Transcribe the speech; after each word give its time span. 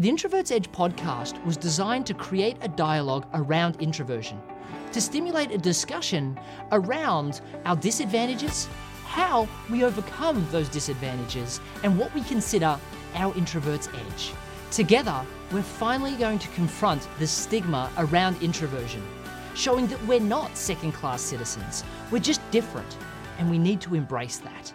The 0.00 0.08
Introvert's 0.08 0.52
Edge 0.52 0.70
podcast 0.70 1.44
was 1.44 1.56
designed 1.56 2.06
to 2.06 2.14
create 2.14 2.56
a 2.60 2.68
dialogue 2.68 3.26
around 3.34 3.82
introversion, 3.82 4.40
to 4.92 5.00
stimulate 5.00 5.50
a 5.50 5.58
discussion 5.58 6.38
around 6.70 7.40
our 7.64 7.74
disadvantages, 7.74 8.68
how 9.06 9.48
we 9.68 9.82
overcome 9.82 10.46
those 10.52 10.68
disadvantages, 10.68 11.60
and 11.82 11.98
what 11.98 12.14
we 12.14 12.22
consider 12.22 12.78
our 13.16 13.36
introvert's 13.36 13.88
edge. 13.88 14.32
Together, 14.70 15.20
we're 15.50 15.62
finally 15.62 16.14
going 16.14 16.38
to 16.38 16.48
confront 16.50 17.08
the 17.18 17.26
stigma 17.26 17.90
around 17.98 18.40
introversion, 18.40 19.02
showing 19.56 19.88
that 19.88 20.06
we're 20.06 20.20
not 20.20 20.56
second 20.56 20.92
class 20.92 21.20
citizens, 21.20 21.82
we're 22.12 22.20
just 22.20 22.40
different, 22.52 22.96
and 23.38 23.50
we 23.50 23.58
need 23.58 23.80
to 23.80 23.96
embrace 23.96 24.38
that. 24.38 24.72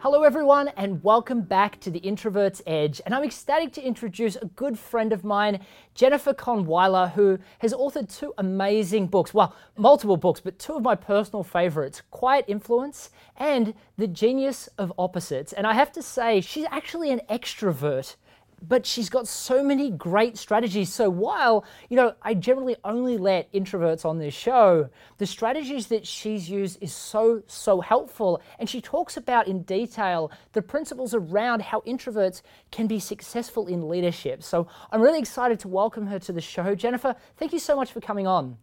Hello, 0.00 0.22
everyone, 0.22 0.68
and 0.76 1.02
welcome 1.02 1.40
back 1.40 1.80
to 1.80 1.90
the 1.90 1.98
Introvert's 1.98 2.62
Edge. 2.68 3.00
And 3.04 3.12
I'm 3.12 3.24
ecstatic 3.24 3.72
to 3.72 3.82
introduce 3.82 4.36
a 4.36 4.44
good 4.44 4.78
friend 4.78 5.12
of 5.12 5.24
mine, 5.24 5.58
Jennifer 5.92 6.32
Kahnweiler, 6.32 7.10
who 7.14 7.40
has 7.58 7.74
authored 7.74 8.16
two 8.16 8.32
amazing 8.38 9.08
books. 9.08 9.34
Well, 9.34 9.56
multiple 9.76 10.16
books, 10.16 10.38
but 10.38 10.56
two 10.56 10.74
of 10.74 10.84
my 10.84 10.94
personal 10.94 11.42
favorites 11.42 12.02
Quiet 12.12 12.44
Influence 12.46 13.10
and 13.36 13.74
The 13.96 14.06
Genius 14.06 14.68
of 14.78 14.92
Opposites. 14.96 15.52
And 15.52 15.66
I 15.66 15.72
have 15.72 15.90
to 15.90 16.02
say, 16.02 16.40
she's 16.42 16.66
actually 16.70 17.10
an 17.10 17.22
extrovert 17.28 18.14
but 18.62 18.86
she's 18.86 19.08
got 19.08 19.28
so 19.28 19.62
many 19.62 19.90
great 19.90 20.36
strategies. 20.36 20.92
So 20.92 21.10
while, 21.10 21.64
you 21.88 21.96
know, 21.96 22.14
I 22.22 22.34
generally 22.34 22.76
only 22.84 23.16
let 23.16 23.52
introverts 23.52 24.04
on 24.04 24.18
this 24.18 24.34
show, 24.34 24.88
the 25.18 25.26
strategies 25.26 25.88
that 25.88 26.06
she's 26.06 26.48
used 26.48 26.78
is 26.80 26.92
so, 26.92 27.42
so 27.46 27.80
helpful. 27.80 28.42
And 28.58 28.68
she 28.68 28.80
talks 28.80 29.16
about 29.16 29.48
in 29.48 29.62
detail 29.62 30.30
the 30.52 30.62
principles 30.62 31.14
around 31.14 31.62
how 31.62 31.80
introverts 31.80 32.42
can 32.70 32.86
be 32.86 32.98
successful 32.98 33.66
in 33.66 33.88
leadership. 33.88 34.42
So 34.42 34.66
I'm 34.90 35.00
really 35.00 35.18
excited 35.18 35.60
to 35.60 35.68
welcome 35.68 36.06
her 36.06 36.18
to 36.20 36.32
the 36.32 36.40
show. 36.40 36.74
Jennifer, 36.74 37.14
thank 37.36 37.52
you 37.52 37.58
so 37.58 37.76
much 37.76 37.92
for 37.92 38.00
coming 38.00 38.26
on. 38.26 38.56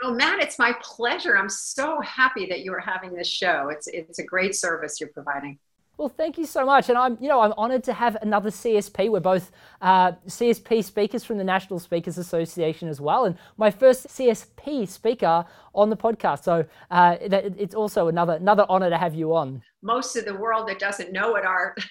Oh, 0.00 0.14
Matt, 0.14 0.40
it's 0.40 0.60
my 0.60 0.74
pleasure. 0.80 1.36
I'm 1.36 1.48
so 1.48 2.00
happy 2.02 2.46
that 2.46 2.60
you 2.60 2.72
are 2.72 2.78
having 2.80 3.14
this 3.14 3.26
show. 3.26 3.68
It's, 3.68 3.88
it's 3.88 4.20
a 4.20 4.24
great 4.24 4.54
service 4.54 5.00
you're 5.00 5.10
providing. 5.10 5.58
Well, 5.98 6.08
thank 6.08 6.38
you 6.38 6.46
so 6.46 6.64
much, 6.64 6.88
and 6.90 6.96
I'm, 6.96 7.18
you 7.20 7.26
know, 7.26 7.40
I'm 7.40 7.52
honoured 7.54 7.82
to 7.84 7.92
have 7.92 8.16
another 8.22 8.50
CSP. 8.50 9.10
We're 9.10 9.18
both 9.18 9.50
uh, 9.82 10.12
CSP 10.28 10.84
speakers 10.84 11.24
from 11.24 11.38
the 11.38 11.44
National 11.44 11.80
Speakers 11.80 12.18
Association 12.18 12.88
as 12.88 13.00
well, 13.00 13.24
and 13.24 13.36
my 13.56 13.72
first 13.72 14.06
CSP 14.06 14.86
speaker 14.86 15.44
on 15.74 15.90
the 15.90 15.96
podcast. 15.96 16.44
So 16.44 16.64
uh, 16.92 17.16
it's 17.20 17.74
also 17.74 18.06
another 18.06 18.34
another 18.34 18.64
honour 18.68 18.90
to 18.90 18.96
have 18.96 19.16
you 19.16 19.34
on. 19.34 19.60
Most 19.82 20.14
of 20.14 20.24
the 20.24 20.36
world 20.36 20.68
that 20.68 20.78
doesn't 20.78 21.10
know 21.10 21.32
what 21.32 21.44
our 21.44 21.74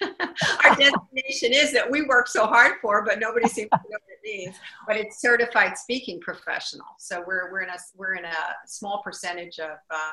our 0.64 0.74
designation 0.76 1.52
is 1.52 1.70
that 1.74 1.90
we 1.90 2.00
work 2.06 2.28
so 2.28 2.46
hard 2.46 2.76
for, 2.80 3.04
but 3.04 3.18
nobody 3.18 3.46
seems 3.46 3.68
to 3.68 3.76
know 3.76 3.98
what 3.98 4.02
it 4.08 4.20
means. 4.24 4.56
But 4.86 4.96
it's 4.96 5.20
certified 5.20 5.76
speaking 5.76 6.18
professional. 6.20 6.86
So 6.98 7.22
we're 7.26 7.52
we're 7.52 7.60
in 7.60 7.68
a 7.68 7.78
we're 7.94 8.14
in 8.14 8.24
a 8.24 8.36
small 8.66 9.02
percentage 9.04 9.58
of. 9.58 9.76
Uh, 9.90 10.12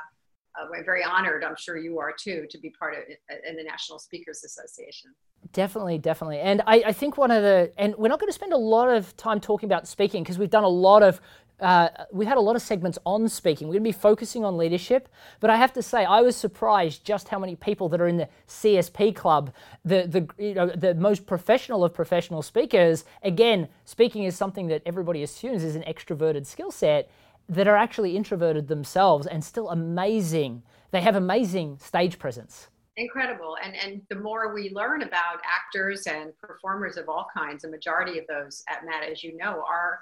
uh, 0.59 0.67
we're 0.69 0.83
very 0.83 1.03
honored, 1.03 1.43
I'm 1.43 1.55
sure 1.57 1.77
you 1.77 1.99
are 1.99 2.13
too, 2.17 2.45
to 2.49 2.57
be 2.57 2.71
part 2.77 2.93
of 2.93 3.03
uh, 3.29 3.49
in 3.49 3.55
the 3.55 3.63
National 3.63 3.99
Speakers 3.99 4.43
Association. 4.43 5.11
Definitely, 5.53 5.97
definitely. 5.97 6.39
And 6.39 6.61
I, 6.65 6.83
I 6.87 6.91
think 6.91 7.17
one 7.17 7.31
of 7.31 7.43
the, 7.43 7.71
and 7.77 7.95
we're 7.97 8.07
not 8.07 8.19
going 8.19 8.29
to 8.29 8.33
spend 8.33 8.53
a 8.53 8.57
lot 8.57 8.89
of 8.89 9.15
time 9.17 9.39
talking 9.39 9.67
about 9.67 9.87
speaking 9.87 10.23
because 10.23 10.39
we've 10.39 10.49
done 10.49 10.63
a 10.63 10.69
lot 10.69 11.03
of 11.03 11.21
uh, 11.59 11.87
we 12.11 12.25
had 12.25 12.37
a 12.37 12.41
lot 12.41 12.55
of 12.55 12.61
segments 12.61 12.97
on 13.05 13.29
speaking. 13.29 13.67
We're 13.67 13.75
going 13.75 13.85
to 13.85 13.89
be 13.89 13.91
focusing 13.93 14.43
on 14.43 14.57
leadership, 14.57 15.07
but 15.39 15.49
I 15.49 15.55
have 15.55 15.71
to 15.73 15.81
say 15.81 16.03
I 16.03 16.21
was 16.21 16.35
surprised 16.35 17.05
just 17.05 17.29
how 17.29 17.39
many 17.39 17.55
people 17.55 17.87
that 17.89 18.01
are 18.01 18.07
in 18.07 18.17
the 18.17 18.27
CSP 18.47 19.15
club, 19.15 19.53
the 19.85 20.05
the 20.05 20.27
you 20.43 20.53
know 20.53 20.67
the 20.67 20.93
most 20.95 21.25
professional 21.25 21.85
of 21.85 21.93
professional 21.93 22.41
speakers. 22.41 23.05
Again, 23.23 23.69
speaking 23.85 24.23
is 24.23 24.35
something 24.35 24.67
that 24.67 24.81
everybody 24.85 25.23
assumes 25.23 25.63
is 25.63 25.77
an 25.77 25.83
extroverted 25.83 26.45
skill 26.45 26.71
set, 26.71 27.09
that 27.47 27.67
are 27.67 27.75
actually 27.75 28.15
introverted 28.15 28.67
themselves 28.67 29.27
and 29.27 29.43
still 29.43 29.69
amazing. 29.69 30.63
They 30.91 31.01
have 31.01 31.15
amazing 31.15 31.77
stage 31.79 32.17
presence. 32.17 32.69
Incredible. 32.97 33.57
And 33.61 33.75
and 33.75 34.01
the 34.09 34.15
more 34.15 34.53
we 34.53 34.69
learn 34.69 35.01
about 35.01 35.41
actors 35.43 36.07
and 36.07 36.31
performers 36.39 36.95
of 36.95 37.09
all 37.09 37.27
kinds, 37.35 37.65
a 37.65 37.69
majority 37.69 38.17
of 38.19 38.25
those 38.27 38.63
at 38.69 38.85
Matt, 38.85 39.03
as 39.03 39.23
you 39.23 39.35
know, 39.35 39.63
are 39.67 39.99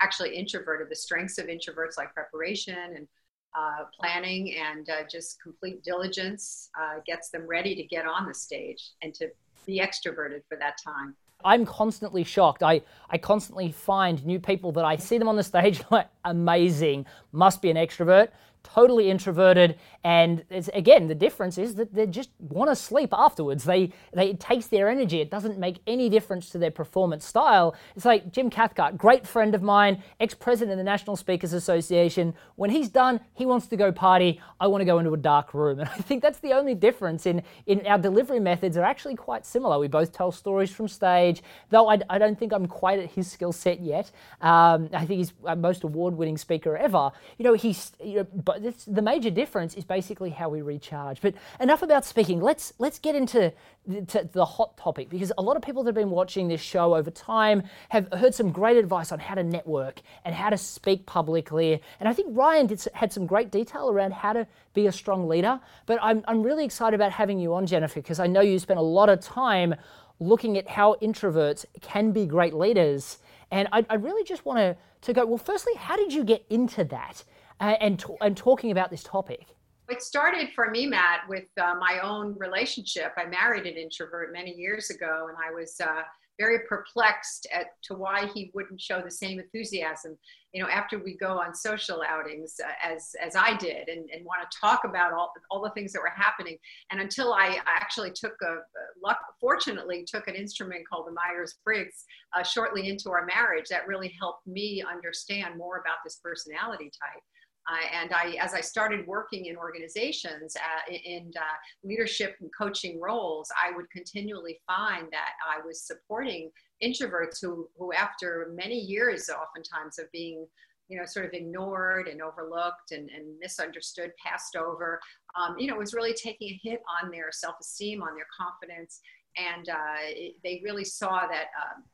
actually 0.00 0.36
introverted. 0.36 0.90
The 0.90 0.96
strengths 0.96 1.38
of 1.38 1.46
introverts 1.46 1.96
like 1.96 2.12
preparation 2.12 2.96
and 2.96 3.08
uh, 3.56 3.84
planning 3.98 4.56
and 4.56 4.90
uh, 4.90 5.04
just 5.10 5.40
complete 5.42 5.82
diligence 5.82 6.70
uh, 6.78 7.00
gets 7.06 7.30
them 7.30 7.46
ready 7.46 7.74
to 7.76 7.84
get 7.84 8.04
on 8.04 8.26
the 8.26 8.34
stage 8.34 8.90
and 9.02 9.14
to 9.14 9.28
be 9.66 9.80
extroverted 9.80 10.42
for 10.48 10.58
that 10.58 10.76
time. 10.84 11.14
I'm 11.44 11.66
constantly 11.66 12.24
shocked. 12.24 12.62
I, 12.62 12.82
I 13.10 13.18
constantly 13.18 13.70
find 13.70 14.24
new 14.24 14.40
people 14.40 14.72
that 14.72 14.84
I 14.84 14.96
see 14.96 15.18
them 15.18 15.28
on 15.28 15.36
the 15.36 15.42
stage 15.42 15.82
like 15.90 16.08
amazing, 16.24 17.06
must 17.32 17.60
be 17.62 17.70
an 17.70 17.76
extrovert 17.76 18.28
totally 18.64 19.10
introverted, 19.10 19.78
and 20.02 20.44
again 20.72 21.06
the 21.06 21.14
difference 21.14 21.58
is 21.58 21.76
that 21.76 21.94
they 21.94 22.06
just 22.06 22.30
want 22.40 22.70
to 22.70 22.76
sleep 22.76 23.10
afterwards. 23.12 23.64
They, 23.64 23.92
they 24.12 24.30
it 24.30 24.40
takes 24.40 24.66
their 24.66 24.88
energy. 24.88 25.20
It 25.20 25.30
doesn't 25.30 25.58
make 25.58 25.78
any 25.86 26.08
difference 26.08 26.50
to 26.50 26.58
their 26.58 26.70
performance 26.70 27.24
style. 27.24 27.76
It's 27.94 28.04
like 28.04 28.32
Jim 28.32 28.50
Cathcart, 28.50 28.98
great 28.98 29.26
friend 29.26 29.54
of 29.54 29.62
mine, 29.62 30.02
ex-president 30.18 30.72
of 30.72 30.78
the 30.78 30.84
National 30.84 31.16
Speakers 31.16 31.52
Association. 31.52 32.34
When 32.56 32.70
he's 32.70 32.88
done, 32.88 33.20
he 33.34 33.46
wants 33.46 33.66
to 33.68 33.76
go 33.76 33.92
party. 33.92 34.40
I 34.60 34.66
want 34.66 34.80
to 34.80 34.86
go 34.86 34.98
into 34.98 35.12
a 35.12 35.18
dark 35.18 35.54
room, 35.54 35.78
and 35.80 35.88
I 35.88 35.98
think 35.98 36.22
that's 36.22 36.40
the 36.40 36.52
only 36.52 36.74
difference 36.74 37.26
in 37.26 37.42
in 37.66 37.86
our 37.86 37.98
delivery 37.98 38.40
methods 38.40 38.76
are 38.76 38.84
actually 38.84 39.16
quite 39.16 39.46
similar. 39.46 39.78
We 39.78 39.88
both 39.88 40.12
tell 40.12 40.32
stories 40.32 40.70
from 40.70 40.88
stage, 40.88 41.42
though 41.70 41.88
I, 41.88 41.98
I 42.08 42.18
don't 42.18 42.38
think 42.38 42.52
I'm 42.52 42.66
quite 42.66 42.98
at 42.98 43.10
his 43.10 43.30
skill 43.30 43.52
set 43.52 43.80
yet. 43.80 44.10
Um, 44.40 44.88
I 44.92 45.04
think 45.06 45.18
he's 45.18 45.32
our 45.44 45.56
most 45.56 45.84
award-winning 45.84 46.38
speaker 46.38 46.76
ever. 46.76 47.12
You 47.38 47.44
know, 47.44 47.54
he's 47.54 47.92
you 48.02 48.26
know, 48.34 48.53
this, 48.58 48.84
the 48.84 49.02
major 49.02 49.30
difference 49.30 49.74
is 49.74 49.84
basically 49.84 50.30
how 50.30 50.48
we 50.48 50.62
recharge. 50.62 51.20
But 51.20 51.34
enough 51.60 51.82
about 51.82 52.04
speaking. 52.04 52.40
Let's 52.40 52.72
let's 52.78 52.98
get 52.98 53.14
into 53.14 53.52
the, 53.86 54.28
the 54.32 54.44
hot 54.44 54.76
topic 54.76 55.10
because 55.10 55.32
a 55.36 55.42
lot 55.42 55.56
of 55.56 55.62
people 55.62 55.82
that 55.82 55.88
have 55.88 55.94
been 55.94 56.10
watching 56.10 56.48
this 56.48 56.60
show 56.60 56.94
over 56.94 57.10
time 57.10 57.62
have 57.90 58.08
heard 58.12 58.34
some 58.34 58.50
great 58.50 58.76
advice 58.76 59.12
on 59.12 59.18
how 59.18 59.34
to 59.34 59.42
network 59.42 60.00
and 60.24 60.34
how 60.34 60.50
to 60.50 60.56
speak 60.56 61.06
publicly. 61.06 61.82
And 62.00 62.08
I 62.08 62.12
think 62.12 62.28
Ryan 62.30 62.66
did, 62.66 62.82
had 62.94 63.12
some 63.12 63.26
great 63.26 63.50
detail 63.50 63.90
around 63.90 64.12
how 64.12 64.32
to 64.32 64.46
be 64.72 64.86
a 64.86 64.92
strong 64.92 65.28
leader. 65.28 65.60
But 65.86 65.98
I'm 66.02 66.24
I'm 66.26 66.42
really 66.42 66.64
excited 66.64 66.94
about 66.94 67.12
having 67.12 67.38
you 67.38 67.54
on, 67.54 67.66
Jennifer, 67.66 68.00
because 68.00 68.20
I 68.20 68.26
know 68.26 68.40
you 68.40 68.58
spent 68.58 68.78
a 68.78 68.82
lot 68.82 69.08
of 69.08 69.20
time 69.20 69.74
looking 70.20 70.56
at 70.56 70.68
how 70.68 70.96
introverts 71.02 71.64
can 71.80 72.12
be 72.12 72.26
great 72.26 72.54
leaders. 72.54 73.18
And 73.50 73.68
I, 73.72 73.84
I 73.88 73.94
really 73.94 74.24
just 74.24 74.44
want 74.44 74.58
to, 74.58 74.76
to 75.02 75.12
go, 75.12 75.26
well, 75.26 75.38
firstly, 75.38 75.74
how 75.74 75.96
did 75.96 76.12
you 76.12 76.24
get 76.24 76.44
into 76.50 76.84
that? 76.84 77.24
Uh, 77.60 77.76
and, 77.80 78.02
and 78.20 78.36
talking 78.36 78.70
about 78.70 78.90
this 78.90 79.02
topic? 79.02 79.46
It 79.88 80.02
started 80.02 80.48
for 80.54 80.70
me, 80.70 80.86
Matt, 80.86 81.20
with 81.28 81.48
uh, 81.60 81.74
my 81.78 82.00
own 82.02 82.34
relationship. 82.38 83.12
I 83.18 83.26
married 83.26 83.66
an 83.66 83.76
introvert 83.76 84.32
many 84.32 84.52
years 84.52 84.90
ago, 84.90 85.28
and 85.28 85.36
I 85.36 85.52
was 85.52 85.78
uh, 85.78 86.02
very 86.38 86.60
perplexed 86.60 87.46
at 87.52 87.66
to 87.82 87.94
why 87.94 88.26
he 88.34 88.50
wouldn't 88.54 88.80
show 88.80 89.02
the 89.02 89.10
same 89.10 89.38
enthusiasm. 89.38 90.16
You 90.52 90.62
know, 90.62 90.68
after 90.70 90.98
we 90.98 91.16
go 91.16 91.38
on 91.38 91.54
social 91.54 92.02
outings 92.08 92.56
uh, 92.64 92.70
as 92.82 93.14
as 93.22 93.36
I 93.36 93.56
did, 93.56 93.88
and, 93.88 94.08
and 94.10 94.24
want 94.24 94.50
to 94.50 94.58
talk 94.58 94.84
about 94.84 95.12
all 95.12 95.32
all 95.50 95.62
the 95.62 95.70
things 95.70 95.92
that 95.92 96.00
were 96.00 96.12
happening. 96.14 96.56
And 96.90 97.00
until 97.00 97.34
I 97.34 97.58
actually 97.66 98.10
took 98.10 98.36
a 98.42 98.56
luck, 99.02 99.18
fortunately, 99.40 100.04
took 100.06 100.28
an 100.28 100.34
instrument 100.34 100.88
called 100.88 101.08
the 101.08 101.12
Myers 101.12 101.56
Briggs 101.62 102.04
uh, 102.34 102.42
shortly 102.42 102.88
into 102.88 103.10
our 103.10 103.26
marriage, 103.26 103.66
that 103.68 103.86
really 103.86 104.14
helped 104.18 104.46
me 104.46 104.82
understand 104.90 105.58
more 105.58 105.76
about 105.76 105.98
this 106.04 106.20
personality 106.24 106.90
type. 106.90 107.22
Uh, 107.70 108.02
and 108.02 108.12
I, 108.12 108.36
as 108.40 108.52
I 108.52 108.60
started 108.60 109.06
working 109.06 109.46
in 109.46 109.56
organizations 109.56 110.54
uh, 110.56 110.92
in 110.92 111.32
uh, 111.36 111.56
leadership 111.82 112.36
and 112.40 112.50
coaching 112.56 113.00
roles, 113.00 113.50
I 113.58 113.74
would 113.74 113.88
continually 113.90 114.60
find 114.66 115.06
that 115.12 115.30
I 115.46 115.64
was 115.66 115.82
supporting 115.82 116.50
introverts 116.82 117.40
who, 117.40 117.68
who 117.78 117.92
after 117.94 118.52
many 118.54 118.78
years, 118.78 119.30
oftentimes 119.30 119.98
of 119.98 120.12
being, 120.12 120.46
you 120.88 120.98
know, 120.98 121.06
sort 121.06 121.24
of 121.24 121.32
ignored 121.32 122.06
and 122.08 122.20
overlooked 122.20 122.92
and, 122.92 123.08
and 123.08 123.38
misunderstood, 123.40 124.12
passed 124.22 124.56
over, 124.56 125.00
um, 125.34 125.56
you 125.58 125.66
know, 125.66 125.76
was 125.76 125.94
really 125.94 126.12
taking 126.12 126.50
a 126.50 126.60
hit 126.62 126.82
on 127.02 127.10
their 127.10 127.30
self-esteem, 127.32 128.02
on 128.02 128.14
their 128.14 128.26
confidence, 128.38 129.00
and 129.38 129.70
uh, 129.70 130.00
it, 130.02 130.34
they 130.44 130.60
really 130.64 130.84
saw 130.84 131.26
that. 131.26 131.46
Um, 131.60 131.84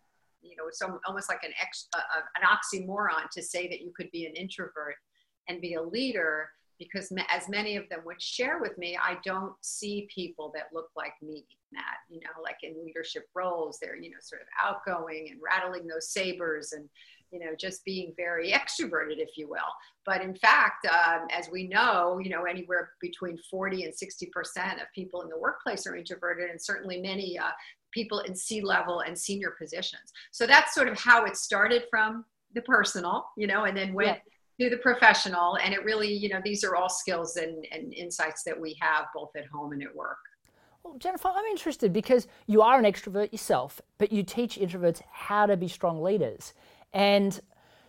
you 0.43 0.57
know, 0.57 0.69
it's 0.69 0.81
almost 1.07 1.29
like 1.29 1.45
an, 1.45 1.53
ex, 1.61 1.87
uh, 1.95 2.01
an 2.41 2.49
oxymoron 2.49 3.29
to 3.31 3.43
say 3.43 3.69
that 3.69 3.83
you 3.83 3.93
could 3.95 4.11
be 4.11 4.25
an 4.25 4.33
introvert 4.33 4.95
and 5.51 5.61
be 5.61 5.75
a 5.75 5.83
leader 5.83 6.51
because 6.79 7.13
as 7.29 7.47
many 7.49 7.77
of 7.77 7.87
them 7.91 8.01
would 8.07 8.21
share 8.21 8.59
with 8.59 8.77
me, 8.79 8.99
I 9.01 9.19
don't 9.23 9.53
see 9.61 10.09
people 10.13 10.51
that 10.55 10.73
look 10.73 10.89
like 10.97 11.13
me, 11.21 11.45
Matt, 11.73 11.99
you 12.09 12.21
know, 12.21 12.43
like 12.43 12.57
in 12.63 12.83
leadership 12.83 13.29
roles, 13.35 13.79
they're, 13.81 13.97
you 13.97 14.09
know, 14.09 14.17
sort 14.21 14.41
of 14.41 14.49
outgoing 14.65 15.29
and 15.31 15.39
rattling 15.45 15.87
those 15.87 16.09
sabers 16.09 16.73
and, 16.73 16.89
you 17.33 17.39
know, 17.39 17.55
just 17.59 17.85
being 17.85 18.15
very 18.17 18.53
extroverted, 18.53 19.19
if 19.19 19.37
you 19.37 19.47
will. 19.47 19.61
But 20.07 20.23
in 20.23 20.35
fact, 20.35 20.87
um, 20.87 21.29
as 21.31 21.51
we 21.53 21.69
know, 21.69 22.19
you 22.19 22.31
know, 22.31 22.45
anywhere 22.45 22.93
between 23.03 23.39
40 23.51 23.85
and 23.85 23.93
60% 23.93 24.81
of 24.81 24.89
people 24.95 25.21
in 25.21 25.29
the 25.29 25.39
workplace 25.39 25.87
are 25.87 25.97
introverted, 25.97 26.49
and 26.49 26.61
certainly 26.61 26.99
many 26.99 27.39
uh, 27.39 27.51
people 27.93 28.21
in 28.21 28.35
C 28.35 28.63
level 28.63 29.01
and 29.01 29.19
senior 29.19 29.51
positions. 29.51 30.15
So 30.31 30.47
that's 30.47 30.75
sort 30.75 30.89
of 30.89 30.99
how 30.99 31.27
it 31.27 31.37
started 31.37 31.85
from 31.91 32.25
the 32.55 32.63
personal, 32.63 33.27
you 33.37 33.47
know, 33.47 33.65
and 33.65 33.77
then 33.77 33.93
went. 33.93 34.21
To 34.61 34.71
the 34.71 34.77
professional. 34.77 35.57
And 35.57 35.73
it 35.75 35.85
really, 35.85 36.13
you 36.13 36.29
know, 36.29 36.41
these 36.45 36.63
are 36.65 36.77
all 36.77 36.89
skills 36.89 37.37
and, 37.37 37.67
and 37.73 37.93
insights 37.95 38.43
that 38.45 38.59
we 38.59 38.77
have 38.81 39.07
both 39.15 39.35
at 39.37 39.47
home 39.47 39.73
and 39.73 39.83
at 39.83 39.95
work. 39.95 40.19
Well, 40.83 40.97
Jennifer, 40.99 41.29
I'm 41.29 41.45
interested 41.47 41.93
because 41.93 42.27
you 42.47 42.63
are 42.63 42.79
an 42.79 42.85
extrovert 42.85 43.33
yourself, 43.33 43.81
but 43.99 44.13
you 44.13 44.23
teach 44.23 44.59
introverts 44.59 45.03
how 45.11 45.47
to 45.47 45.57
be 45.57 45.69
strong 45.69 46.03
leaders. 46.03 46.55
And 46.93 47.39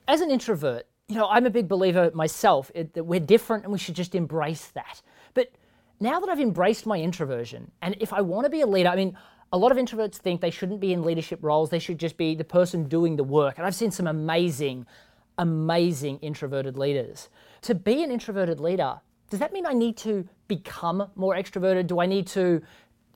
as 0.07 0.21
an 0.21 0.31
introvert, 0.31 0.87
you 1.07 1.15
know, 1.15 1.27
I'm 1.27 1.45
a 1.45 1.49
big 1.49 1.67
believer 1.67 2.11
myself 2.13 2.71
that 2.73 3.03
we're 3.03 3.19
different 3.19 3.63
and 3.63 3.73
we 3.73 3.79
should 3.79 3.95
just 3.95 4.15
embrace 4.15 4.67
that. 4.67 5.01
But 5.33 5.51
now 5.99 6.19
that 6.19 6.29
I've 6.29 6.39
embraced 6.39 6.85
my 6.85 6.99
introversion, 6.99 7.71
and 7.81 7.95
if 7.99 8.13
I 8.13 8.21
want 8.21 8.45
to 8.45 8.49
be 8.49 8.61
a 8.61 8.67
leader, 8.67 8.89
I 8.89 8.95
mean, 8.95 9.17
a 9.53 9.57
lot 9.57 9.71
of 9.71 9.77
introverts 9.77 10.15
think 10.15 10.39
they 10.39 10.49
shouldn't 10.49 10.79
be 10.79 10.93
in 10.93 11.03
leadership 11.03 11.39
roles, 11.41 11.69
they 11.69 11.79
should 11.79 11.97
just 11.97 12.17
be 12.17 12.35
the 12.35 12.43
person 12.43 12.87
doing 12.87 13.17
the 13.17 13.23
work. 13.23 13.57
And 13.57 13.65
I've 13.67 13.75
seen 13.75 13.91
some 13.91 14.07
amazing, 14.07 14.85
amazing 15.37 16.19
introverted 16.19 16.77
leaders. 16.77 17.29
To 17.63 17.75
be 17.75 18.03
an 18.03 18.11
introverted 18.11 18.59
leader, 18.59 18.99
does 19.29 19.39
that 19.39 19.53
mean 19.53 19.65
I 19.65 19.73
need 19.73 19.97
to 19.97 20.27
become 20.47 21.09
more 21.15 21.35
extroverted? 21.35 21.87
Do 21.87 21.99
I 21.99 22.05
need 22.05 22.27
to 22.27 22.61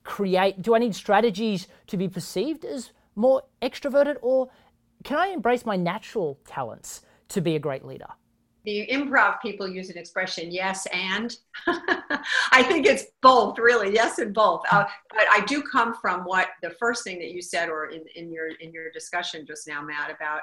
create, 0.04 0.62
do 0.62 0.76
I 0.76 0.80
need 0.80 0.96
strategies 0.96 1.68
to 1.88 1.98
be 1.98 2.08
perceived 2.08 2.64
as 2.64 2.92
more 3.16 3.44
extroverted? 3.62 4.18
Or 4.22 4.50
can 5.04 5.18
I 5.18 5.28
embrace 5.28 5.66
my 5.66 5.76
natural 5.76 6.40
talents 6.46 7.02
to 7.30 7.42
be 7.42 7.56
a 7.56 7.60
great 7.60 7.86
leader? 7.86 8.08
the 8.66 8.88
improv 8.92 9.40
people 9.42 9.68
use 9.68 9.90
an 9.90 9.98
expression 9.98 10.52
yes 10.52 10.86
and 10.88 11.38
i 12.52 12.64
think 12.64 12.86
it's 12.86 13.06
both 13.22 13.58
really 13.58 13.94
yes 13.94 14.20
and 14.20 14.34
both 14.34 14.64
uh, 14.72 14.84
but 15.12 15.26
i 15.32 15.40
do 15.46 15.62
come 15.62 15.94
from 15.94 16.22
what 16.22 16.50
the 16.62 16.72
first 16.72 17.04
thing 17.04 17.20
that 17.20 17.32
you 17.32 17.42
said 17.42 17.70
or 17.70 17.86
in, 17.86 18.04
in 18.16 18.32
your 18.32 18.50
in 18.60 18.72
your 18.74 18.92
discussion 18.92 19.46
just 19.46 19.68
now 19.68 19.82
matt 19.82 20.12
about 20.14 20.42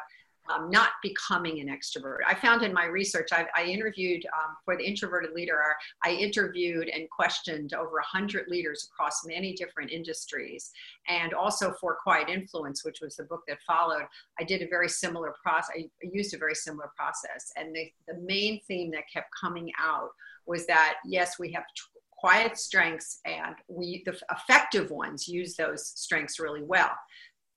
um, 0.52 0.70
not 0.70 0.90
becoming 1.02 1.60
an 1.60 1.68
extrovert. 1.68 2.18
I 2.26 2.34
found 2.34 2.62
in 2.62 2.72
my 2.72 2.86
research, 2.86 3.28
I, 3.32 3.46
I 3.56 3.64
interviewed 3.64 4.24
um, 4.26 4.56
for 4.64 4.76
the 4.76 4.84
Introverted 4.84 5.32
Leader, 5.34 5.60
I 6.04 6.12
interviewed 6.12 6.88
and 6.88 7.08
questioned 7.10 7.74
over 7.74 7.92
100 7.92 8.48
leaders 8.48 8.88
across 8.90 9.24
many 9.26 9.54
different 9.54 9.90
industries. 9.90 10.70
And 11.08 11.34
also 11.34 11.72
for 11.80 11.98
Quiet 12.02 12.28
Influence, 12.28 12.84
which 12.84 13.00
was 13.00 13.16
the 13.16 13.24
book 13.24 13.42
that 13.48 13.58
followed, 13.66 14.06
I 14.38 14.44
did 14.44 14.62
a 14.62 14.68
very 14.68 14.88
similar 14.88 15.34
process. 15.42 15.74
I 15.76 15.90
used 16.02 16.34
a 16.34 16.38
very 16.38 16.54
similar 16.54 16.90
process. 16.96 17.52
And 17.56 17.74
the, 17.74 17.90
the 18.06 18.18
main 18.20 18.60
theme 18.66 18.90
that 18.92 19.04
kept 19.12 19.28
coming 19.38 19.70
out 19.78 20.10
was 20.46 20.66
that, 20.66 20.96
yes, 21.04 21.38
we 21.38 21.52
have 21.52 21.64
quiet 22.22 22.56
strengths 22.56 23.18
and 23.24 23.56
we 23.66 24.02
the 24.06 24.16
effective 24.30 24.92
ones 24.92 25.26
use 25.26 25.56
those 25.56 25.84
strengths 25.84 26.38
really 26.38 26.62
well 26.62 26.92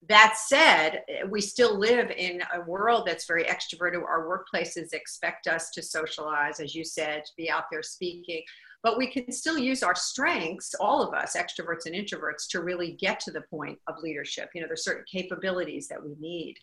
that 0.10 0.36
said, 0.38 1.04
we 1.30 1.42
still 1.42 1.78
live 1.78 2.12
in 2.12 2.42
a 2.54 2.62
world 2.62 3.08
that's 3.08 3.26
very 3.26 3.46
extroverted. 3.46 4.04
Our 4.04 4.28
workplaces 4.28 4.94
expect 4.94 5.48
us 5.48 5.70
to 5.72 5.82
socialize, 5.82 6.60
as 6.60 6.76
you 6.76 6.84
said, 6.84 7.26
to 7.26 7.32
be 7.38 7.50
out 7.50 7.66
there 7.72 7.84
speaking. 7.84 8.42
But 8.84 8.98
we 8.98 9.08
can 9.08 9.32
still 9.32 9.58
use 9.58 9.82
our 9.82 9.96
strengths, 9.96 10.76
all 10.76 11.02
of 11.02 11.14
us, 11.16 11.36
extroverts 11.36 11.88
and 11.88 11.96
introverts, 11.96 12.48
to 12.50 12.62
really 12.62 12.92
get 12.94 13.20
to 13.22 13.32
the 13.32 13.42
point 13.42 13.80
of 13.88 13.96
leadership. 14.04 14.50
You 14.54 14.62
know, 14.62 14.68
there's 14.68 14.84
certain 14.84 15.06
capabilities 15.12 15.88
that 15.88 16.04
we 16.04 16.16
need. 16.20 16.58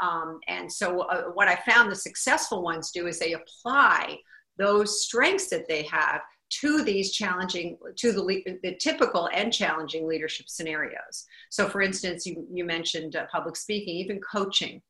Um, 0.00 0.40
and 0.48 0.72
so, 0.72 1.00
uh, 1.00 1.24
what 1.34 1.48
I 1.48 1.56
found 1.68 1.90
the 1.90 1.96
successful 1.96 2.62
ones 2.62 2.92
do 2.92 3.06
is 3.06 3.18
they 3.18 3.34
apply 3.34 4.18
those 4.58 5.02
strengths 5.02 5.48
that 5.50 5.68
they 5.68 5.82
have 5.82 6.22
to 6.48 6.82
these 6.82 7.12
challenging 7.12 7.76
to 7.96 8.12
the, 8.12 8.58
the 8.62 8.76
typical 8.76 9.28
and 9.32 9.52
challenging 9.52 10.06
leadership 10.06 10.48
scenarios. 10.48 11.24
So 11.50 11.68
for 11.68 11.82
instance 11.82 12.26
you, 12.26 12.46
you 12.52 12.64
mentioned 12.64 13.16
uh, 13.16 13.26
public 13.30 13.56
speaking 13.56 13.96
even 13.96 14.20
coaching. 14.20 14.82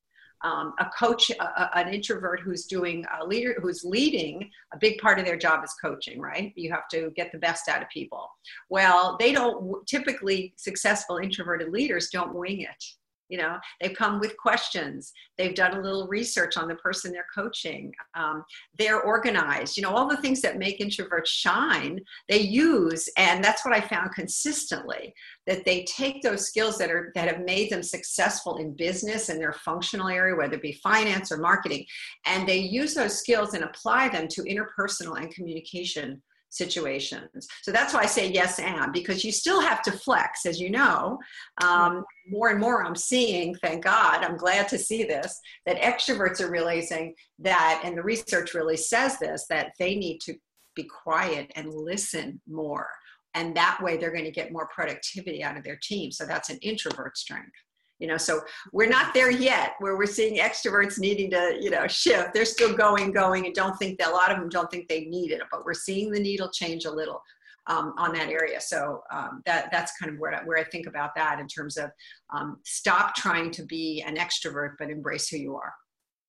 Um, 0.45 0.75
a 0.79 0.91
coach 0.91 1.31
a, 1.31 1.79
an 1.79 1.93
introvert 1.93 2.41
who's 2.41 2.67
doing 2.67 3.07
a 3.19 3.25
leader 3.27 3.57
who's 3.61 3.85
leading 3.85 4.51
a 4.75 4.79
big 4.79 4.99
part 4.99 5.19
of 5.19 5.25
their 5.25 5.39
job 5.39 5.65
is 5.65 5.75
coaching 5.83 6.21
right? 6.21 6.53
You 6.57 6.71
have 6.73 6.89
to 6.89 7.11
get 7.17 7.33
the 7.33 7.39
best 7.39 7.69
out 7.69 7.81
of 7.81 7.89
people. 7.89 8.29
Well 8.69 9.17
they 9.19 9.33
don't 9.33 9.87
typically 9.87 10.53
successful 10.57 11.17
introverted 11.17 11.73
leaders 11.73 12.11
don't 12.11 12.35
wing 12.35 12.61
it 12.61 12.85
you 13.29 13.39
know 13.39 13.57
they've 13.81 13.97
come 13.97 14.21
with 14.21 14.37
questions. 14.37 15.13
They've 15.39 15.55
done 15.55 15.77
a 15.77 15.81
little 15.81 16.07
research 16.09 16.57
on 16.57 16.69
the 16.69 16.77
person 16.77 17.13
they're 17.13 17.27
coaching. 17.35 17.93
Um, 18.15 18.45
they're 18.79 19.03
organized. 19.03 19.77
You 19.77 19.83
know 19.83 19.91
all 19.91 20.09
the 20.09 20.17
things 20.17 20.41
that 20.43 20.59
make 20.59 20.81
introverts 20.81 21.27
shine 21.27 22.01
they 22.29 22.41
use 22.41 23.09
and 23.17 23.43
that's 23.43 23.65
what 23.65 23.75
i 23.75 23.81
found 23.81 24.13
consistently 24.13 25.15
that 25.47 25.65
they 25.65 25.85
take 25.85 26.23
those 26.23 26.47
skills 26.47 26.79
that 26.79 26.91
are 26.91 27.13
that 27.15 27.29
have 27.29 27.45
made 27.45 27.71
them 27.71 27.83
successful 27.83 28.57
in 28.57 28.75
business 28.75 29.29
and 29.29 29.41
their 29.41 29.53
functional 29.53 30.09
area 30.09 30.35
whether 30.35 30.55
it 30.55 30.63
be 30.63 30.73
finance 30.73 31.31
or 31.31 31.39
marketing 31.39 31.85
and 32.27 32.49
they 32.49 32.59
use 32.59 32.95
those 32.95 33.19
skills 33.19 33.55
and 33.55 33.65
apply 33.65 34.09
them 34.09 34.27
to 34.29 34.43
interpersonal 34.43 35.19
and 35.21 35.33
communication 35.35 36.21
situations. 36.51 37.47
So 37.63 37.73
that's 37.73 37.93
why 37.93 38.01
I 38.01 38.07
say 38.07 38.31
yes 38.31 38.59
and 38.59 38.93
because 38.93 39.25
you 39.25 39.33
still 39.33 39.61
have 39.61 39.83
to 39.83 39.93
flex, 39.93 40.47
as 40.47 40.61
you 40.61 40.71
know. 40.71 41.19
Um, 41.63 42.05
more 42.29 42.49
and 42.49 42.61
more, 42.61 42.85
I'm 42.85 42.97
seeing, 42.97 43.55
thank 43.57 43.85
God, 43.85 44.25
I'm 44.25 44.37
glad 44.37 44.69
to 44.69 44.79
see 44.79 45.05
this, 45.05 45.39
that 45.67 45.81
extroverts 45.81 46.41
are 46.41 46.51
realizing 46.51 47.15
that, 47.41 47.83
and 47.85 47.97
the 47.97 48.03
research 48.03 48.55
really 48.55 48.77
says 48.77 49.19
this, 49.19 49.47
that 49.51 49.73
they 49.79 49.95
need 49.95 50.21
to 50.23 50.35
be 50.75 50.85
quiet 50.85 51.51
and 51.57 51.73
listen 51.73 52.41
more. 52.49 52.89
And 53.35 53.55
that 53.55 53.79
way, 53.83 53.97
they're 53.97 54.13
going 54.13 54.25
to 54.25 54.31
get 54.31 54.53
more 54.53 54.69
productivity 54.69 55.45
out 55.45 55.59
of 55.59 55.65
their 55.65 55.79
team. 55.83 56.11
So 56.11 56.25
that's 56.25 56.49
an 56.49 56.59
introvert 56.63 57.19
strength 57.19 57.53
you 57.99 58.07
know 58.07 58.17
so 58.17 58.41
we're 58.73 58.89
not 58.89 59.15
there 59.15 59.31
yet 59.31 59.75
where 59.79 59.97
we're 59.97 60.07
seeing 60.07 60.39
extroverts 60.39 60.99
needing 60.99 61.31
to 61.31 61.59
you 61.61 61.71
know 61.71 61.87
shift. 61.87 62.35
They're 62.35 62.45
still 62.45 62.75
going 62.75 63.13
going 63.13 63.47
and 63.47 63.55
don't 63.55 63.77
think 63.77 63.99
that 63.99 64.09
a 64.09 64.13
lot 64.13 64.31
of 64.31 64.39
them 64.39 64.49
don't 64.49 64.71
think 64.71 64.89
they 64.89 65.05
need 65.05 65.33
it 65.33 65.43
but 65.51 65.65
we're 65.65 65.75
seeing 65.75 66.11
the 66.11 66.21
needle 66.21 66.51
change 66.51 66.85
a 66.85 66.91
little 66.91 67.23
um, 67.67 67.95
on 67.99 68.13
that 68.15 68.29
area. 68.29 68.61
So 68.61 69.03
um, 69.13 69.43
that 69.47 69.71
that's 69.73 69.93
kind 69.99 70.13
of 70.13 70.19
where 70.19 70.35
I, 70.35 70.45
where 70.45 70.59
I 70.59 70.65
think 70.65 70.87
about 70.87 71.15
that 71.17 71.41
in 71.41 71.49
terms 71.49 71.77
of 71.77 71.91
um, 72.31 72.59
stop 72.65 73.15
trying 73.15 73.51
to 73.53 73.65
be 73.65 74.03
an 74.07 74.17
extrovert 74.17 74.75
but 74.79 74.91
embrace 74.91 75.29
who 75.29 75.39
you 75.39 75.57
are. 75.57 75.73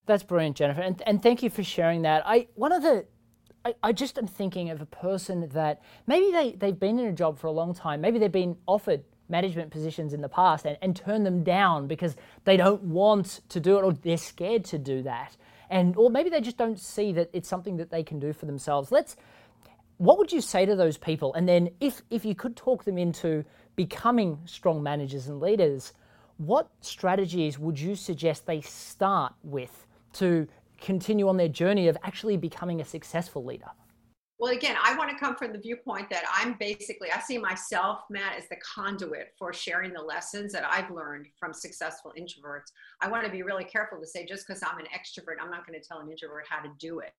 That's 0.05 0.23
brilliant 0.23 0.55
jennifer 0.55 0.81
and, 0.81 1.01
and 1.05 1.21
thank 1.21 1.43
you 1.43 1.49
for 1.49 1.63
sharing 1.63 2.03
that. 2.03 2.23
I 2.25 2.47
one 2.55 2.71
of 2.71 2.81
the 2.81 3.05
I, 3.65 3.75
I 3.83 3.91
just 3.91 4.17
am 4.17 4.27
thinking 4.27 4.69
of 4.69 4.81
a 4.81 4.85
person 4.85 5.49
that 5.49 5.81
maybe 6.05 6.31
they, 6.31 6.53
they've 6.53 6.79
been 6.79 6.99
in 6.99 7.07
a 7.07 7.13
job 7.13 7.37
for 7.37 7.47
a 7.47 7.51
long 7.51 7.73
time. 7.73 7.99
Maybe 7.99 8.17
they've 8.17 8.31
been 8.31 8.55
offered 8.65 9.03
management 9.29 9.71
positions 9.71 10.13
in 10.13 10.21
the 10.21 10.29
past 10.29 10.65
and, 10.65 10.77
and 10.81 10.95
turn 10.95 11.23
them 11.23 11.43
down 11.43 11.87
because 11.87 12.15
they 12.45 12.57
don't 12.57 12.83
want 12.83 13.41
to 13.49 13.59
do 13.59 13.77
it 13.77 13.83
or 13.83 13.93
they're 13.93 14.17
scared 14.17 14.63
to 14.65 14.77
do 14.77 15.03
that. 15.03 15.35
And 15.69 15.95
or 15.97 16.09
maybe 16.09 16.29
they 16.29 16.41
just 16.41 16.57
don't 16.57 16.79
see 16.79 17.11
that 17.13 17.29
it's 17.33 17.49
something 17.49 17.77
that 17.77 17.91
they 17.91 18.03
can 18.03 18.19
do 18.19 18.33
for 18.33 18.45
themselves. 18.45 18.91
Let's 18.91 19.15
what 19.97 20.17
would 20.19 20.31
you 20.31 20.41
say 20.41 20.65
to 20.65 20.75
those 20.75 20.97
people? 20.97 21.33
And 21.33 21.47
then 21.47 21.69
if 21.79 22.01
if 22.09 22.23
you 22.23 22.35
could 22.35 22.55
talk 22.55 22.85
them 22.85 22.97
into 22.97 23.43
becoming 23.75 24.39
strong 24.45 24.81
managers 24.81 25.27
and 25.27 25.39
leaders, 25.39 25.93
what 26.37 26.69
strategies 26.81 27.57
would 27.59 27.79
you 27.79 27.95
suggest 27.95 28.45
they 28.45 28.61
start 28.61 29.33
with 29.43 29.87
to 30.13 30.47
continue 30.79 31.27
on 31.27 31.37
their 31.37 31.47
journey 31.47 31.87
of 31.87 31.97
actually 32.03 32.37
becoming 32.37 32.79
a 32.79 32.85
successful 32.85 33.43
leader? 33.43 33.71
Well, 34.39 34.53
again, 34.53 34.75
I 34.83 34.95
want 34.95 35.09
to 35.09 35.17
come 35.17 35.35
from 35.35 35.51
the 35.51 35.57
viewpoint 35.57 36.11
that 36.11 36.23
I'm 36.31 36.55
basically, 36.59 37.11
I 37.11 37.19
see 37.19 37.39
myself, 37.39 38.01
Matt, 38.11 38.37
as 38.37 38.47
the 38.49 38.57
conduit 38.57 39.33
for 39.37 39.51
sharing 39.51 39.93
the 39.93 40.01
lessons 40.01 40.53
that 40.53 40.63
I've 40.63 40.91
learned 40.91 41.25
from 41.39 41.53
successful 41.53 42.13
introverts. 42.15 42.71
I 43.01 43.09
want 43.09 43.25
to 43.25 43.31
be 43.31 43.41
really 43.41 43.63
careful 43.63 43.99
to 43.99 44.05
say 44.05 44.27
just 44.27 44.45
because 44.45 44.61
I'm 44.61 44.77
an 44.77 44.85
extrovert, 44.85 45.41
I'm 45.41 45.49
not 45.49 45.65
going 45.65 45.79
to 45.79 45.85
tell 45.85 45.99
an 45.99 46.11
introvert 46.11 46.45
how 46.47 46.61
to 46.61 46.69
do 46.77 46.99
it. 46.99 47.13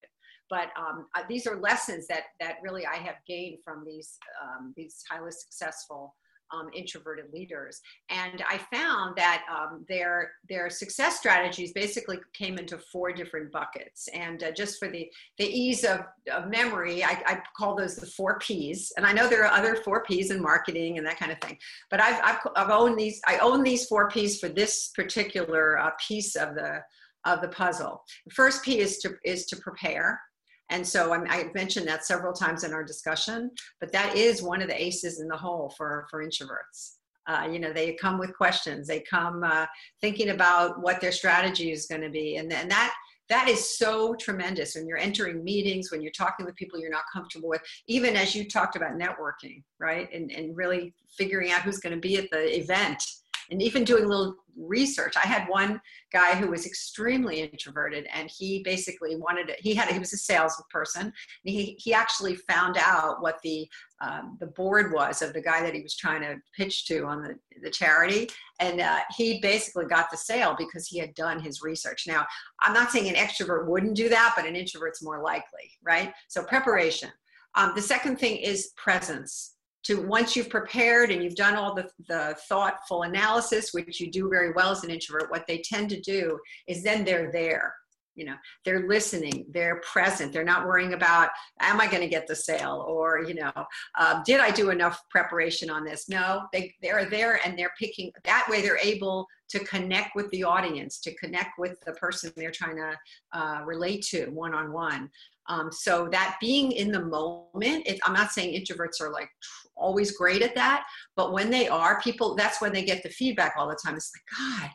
But 0.49 0.69
um, 0.79 1.07
these 1.29 1.47
are 1.47 1.57
lessons 1.57 2.07
that 2.07 2.23
that 2.41 2.57
really 2.63 2.87
I 2.87 2.97
have 2.97 3.17
gained 3.27 3.59
from 3.63 3.85
these 3.85 4.17
um, 4.43 4.73
these 4.77 5.05
highly 5.11 5.33
successful 5.33 6.15
um, 6.53 6.71
introverted 6.75 7.27
leaders. 7.33 7.81
And 8.11 8.43
I 8.49 8.59
found 8.73 9.17
that 9.17 9.45
um, 9.51 9.85
their 9.89 10.33
their 10.49 10.71
success 10.71 11.19
strategies 11.19 11.73
basically 11.73 12.19
came 12.33 12.59
into 12.59 12.79
four 12.79 13.13
different 13.13 13.53
buckets. 13.53 14.09
And 14.15 14.43
uh, 14.43 14.53
just 14.53 14.79
for 14.79 14.89
the 14.89 15.11
the 15.39 15.47
ease 15.47 15.85
of, 15.85 16.01
of 16.33 16.49
memory, 16.49 17.05
I, 17.05 17.23
I, 17.27 17.43
call 17.57 17.77
those 17.77 17.97
the 17.97 18.07
four 18.07 18.39
P's. 18.39 18.93
And 18.97 19.05
I 19.05 19.13
know 19.13 19.29
there 19.29 19.45
are 19.45 19.53
other 19.53 19.77
four 19.77 20.03
P's 20.05 20.31
in 20.31 20.43
marketing 20.43 20.99
and 20.99 21.07
that 21.07 21.19
kind 21.19 21.33
of 21.33 21.41
thing. 21.41 21.59
But 21.91 22.01
I've 22.01 22.21
I've, 22.23 22.39
I've 22.57 22.71
owned 22.71 22.99
these. 22.99 23.21
I 23.27 23.39
own 23.39 23.63
these 23.63 23.87
four 23.87 24.11
P's 24.11 24.39
for 24.39 24.49
this 24.49 24.89
particular 24.95 25.79
uh, 25.79 25.91
piece 26.07 26.37
of 26.37 26.55
the 26.55 26.83
of 27.25 27.41
the 27.41 27.49
puzzle. 27.49 28.05
The 28.27 28.35
first 28.35 28.65
P 28.65 28.79
is 28.79 28.99
to 28.99 29.17
is 29.25 29.47
to 29.47 29.57
prepare. 29.57 30.21
And 30.71 30.87
so 30.87 31.13
I, 31.13 31.25
I 31.29 31.51
mentioned 31.55 31.89
that 31.89 32.05
several 32.05 32.33
times 32.33 32.65
in 32.65 32.73
our 32.73 32.85
discussion, 32.85 33.51
but 33.81 33.93
that 33.93 34.17
is 34.17 34.43
one 34.43 34.63
of 34.63 34.69
the 34.69 34.83
aces 34.83 35.21
in 35.21 35.29
the 35.29 35.37
hole 35.37 35.73
for, 35.77 36.07
for 36.11 36.25
introverts. 36.25 36.97
Uh, 37.27 37.49
you 37.51 37.59
know, 37.59 37.73
they 37.73 37.93
come 37.95 38.19
with 38.19 38.37
questions. 38.37 38.87
They 38.87 39.01
come 39.01 39.45
uh, 39.45 39.67
thinking 40.01 40.31
about 40.31 40.81
what 40.81 41.01
their 41.01 41.13
strategy 41.13 41.73
is 41.73 41.87
going 41.87 42.01
to 42.01 42.11
be, 42.11 42.37
and, 42.37 42.51
and 42.53 42.71
that 42.71 42.95
that 43.29 43.49
is 43.49 43.77
so 43.77 44.15
tremendous 44.15 44.75
when 44.75 44.87
you're 44.87 44.99
entering 44.99 45.45
meetings, 45.45 45.91
when 45.91 46.01
you're 46.01 46.11
talking 46.13 46.47
with 46.47 46.57
people 46.57 46.79
you're 46.79 46.91
not 46.91 47.05
comfortable 47.13 47.49
with, 47.49 47.61
even 47.87 48.17
as 48.17 48.35
you 48.35 48.49
talked 48.49 48.75
about 48.75 48.93
networking, 48.93 49.63
right? 49.79 50.09
And, 50.13 50.33
and 50.33 50.57
really 50.57 50.95
figuring 51.17 51.53
out 51.53 51.63
who's 51.63 51.79
going 51.79 51.95
to 51.95 52.01
be 52.01 52.17
at 52.17 52.31
the 52.31 52.59
event 52.59 53.03
and 53.51 53.63
even 53.63 53.85
doing 53.85 54.05
a 54.05 54.09
little 54.09 54.37
research. 54.57 55.15
I 55.17 55.27
had 55.27 55.49
one 55.49 55.81
guy 56.13 56.35
who 56.35 56.51
was 56.51 56.67
extremely 56.67 57.41
introverted 57.41 58.07
and 58.13 58.31
he 58.31 58.63
basically 58.63 59.17
wanted 59.17 59.49
to, 59.49 59.55
he 59.59 59.75
had, 59.75 59.89
he 59.89 59.99
was 59.99 60.13
a 60.13 60.17
salesperson. 60.19 61.13
He, 61.45 61.77
he 61.79 61.95
actually 61.95 62.37
found 62.37 62.77
out 62.79 63.23
what 63.23 63.39
the, 63.43 63.69
um, 64.01 64.37
the 64.41 64.49
board 64.49 64.93
was 64.93 65.23
of 65.23 65.33
the 65.33 65.41
guy 65.41 65.63
that 65.63 65.75
he 65.75 65.83
was 65.83 65.97
trying 65.97 66.23
to 66.23 66.37
pitch 66.57 66.87
to 66.87 67.05
on 67.05 67.23
the, 67.23 67.35
the 67.63 67.71
charity. 67.71 68.29
And 68.61 68.81
uh, 68.81 69.01
he 69.17 69.41
basically 69.41 69.87
got 69.87 70.11
the 70.11 70.17
sale 70.17 70.57
because 70.59 70.87
he 70.87 70.99
had 70.99 71.15
done 71.15 71.41
his 71.41 71.63
research. 71.63 72.05
Now, 72.07 72.27
I'm 72.61 72.75
not 72.75 72.91
saying 72.91 73.09
an 73.09 73.15
extrovert 73.15 73.67
wouldn't 73.67 73.97
do 73.97 74.09
that, 74.09 74.35
but 74.37 74.47
an 74.47 74.57
introvert's 74.57 75.03
more 75.03 75.23
likely, 75.23 75.71
right? 75.83 76.13
So 76.29 76.43
preparation. 76.43 77.11
Um, 77.55 77.73
the 77.75 77.83
second 77.83 78.19
thing 78.19 78.37
is 78.37 78.73
presence 78.77 79.55
to 79.89 80.03
once 80.03 80.37
you've 80.37 80.51
prepared 80.51 81.11
and 81.11 81.25
you've 81.25 81.35
done 81.35 81.57
all 81.57 81.75
the, 81.75 81.89
the 82.09 82.37
thoughtful 82.49 83.03
analysis, 83.03 83.73
which 83.73 84.01
you 84.01 84.11
do 84.11 84.29
very 84.29 84.53
well 84.53 84.71
as 84.71 84.85
an 84.85 84.91
introvert, 84.91 85.31
what 85.31 85.47
they 85.49 85.59
tend 85.59 85.89
to 85.91 86.01
do 86.01 86.39
is 86.67 86.83
then 86.83 87.05
they're 87.05 87.33
there. 87.33 87.75
You 88.15 88.25
know, 88.25 88.35
they're 88.65 88.89
listening, 88.89 89.47
they're 89.49 89.81
present, 89.93 90.33
they're 90.33 90.43
not 90.43 90.67
worrying 90.67 90.95
about, 90.95 91.31
am 91.61 91.81
I 91.81 91.87
going 91.87 92.03
to 92.03 92.09
get 92.09 92.27
the 92.27 92.35
sale? 92.35 92.85
Or, 92.89 93.23
you 93.23 93.35
know, 93.35 93.53
uh, 93.97 94.23
did 94.25 94.41
I 94.41 94.51
do 94.51 94.71
enough 94.71 95.01
preparation 95.09 95.71
on 95.71 95.85
this? 95.85 96.09
No, 96.09 96.43
they, 96.53 96.75
they're 96.83 97.05
there 97.05 97.39
and 97.45 97.57
they're 97.57 97.73
picking, 97.79 98.11
that 98.25 98.45
way 98.51 98.61
they're 98.61 98.81
able 98.83 99.29
to 99.51 99.61
connect 99.61 100.17
with 100.17 100.29
the 100.31 100.43
audience, 100.43 100.99
to 100.99 101.15
connect 101.15 101.61
with 101.61 101.79
the 101.87 101.93
person 101.93 102.33
they're 102.37 102.51
trying 102.51 102.77
to 102.77 102.93
uh, 103.33 103.63
relate 103.65 104.03
to 104.07 104.27
one 104.31 104.53
on 104.53 104.73
one. 104.73 105.09
Um, 105.49 105.73
so 105.73 106.09
that 106.13 106.37
being 106.41 106.73
in 106.73 106.93
the 106.93 107.05
moment, 107.05 107.87
it, 107.87 107.99
I'm 108.05 108.13
not 108.13 108.33
saying 108.33 108.61
introverts 108.61 109.01
are 109.01 109.11
like 109.11 109.31
always 109.77 110.17
great 110.17 110.43
at 110.43 110.55
that, 110.55 110.85
but 111.17 111.33
when 111.33 111.51
they 111.51 111.69
are, 111.69 112.01
people, 112.03 112.35
that's 112.35 112.61
when 112.61 112.73
they 112.73 112.85
get 112.85 113.03
the 113.03 113.09
feedback 113.09 113.55
all 113.57 113.69
the 113.69 113.79
time. 113.83 113.97
It's 113.97 114.13
like, 114.15 114.61
God, 114.61 114.71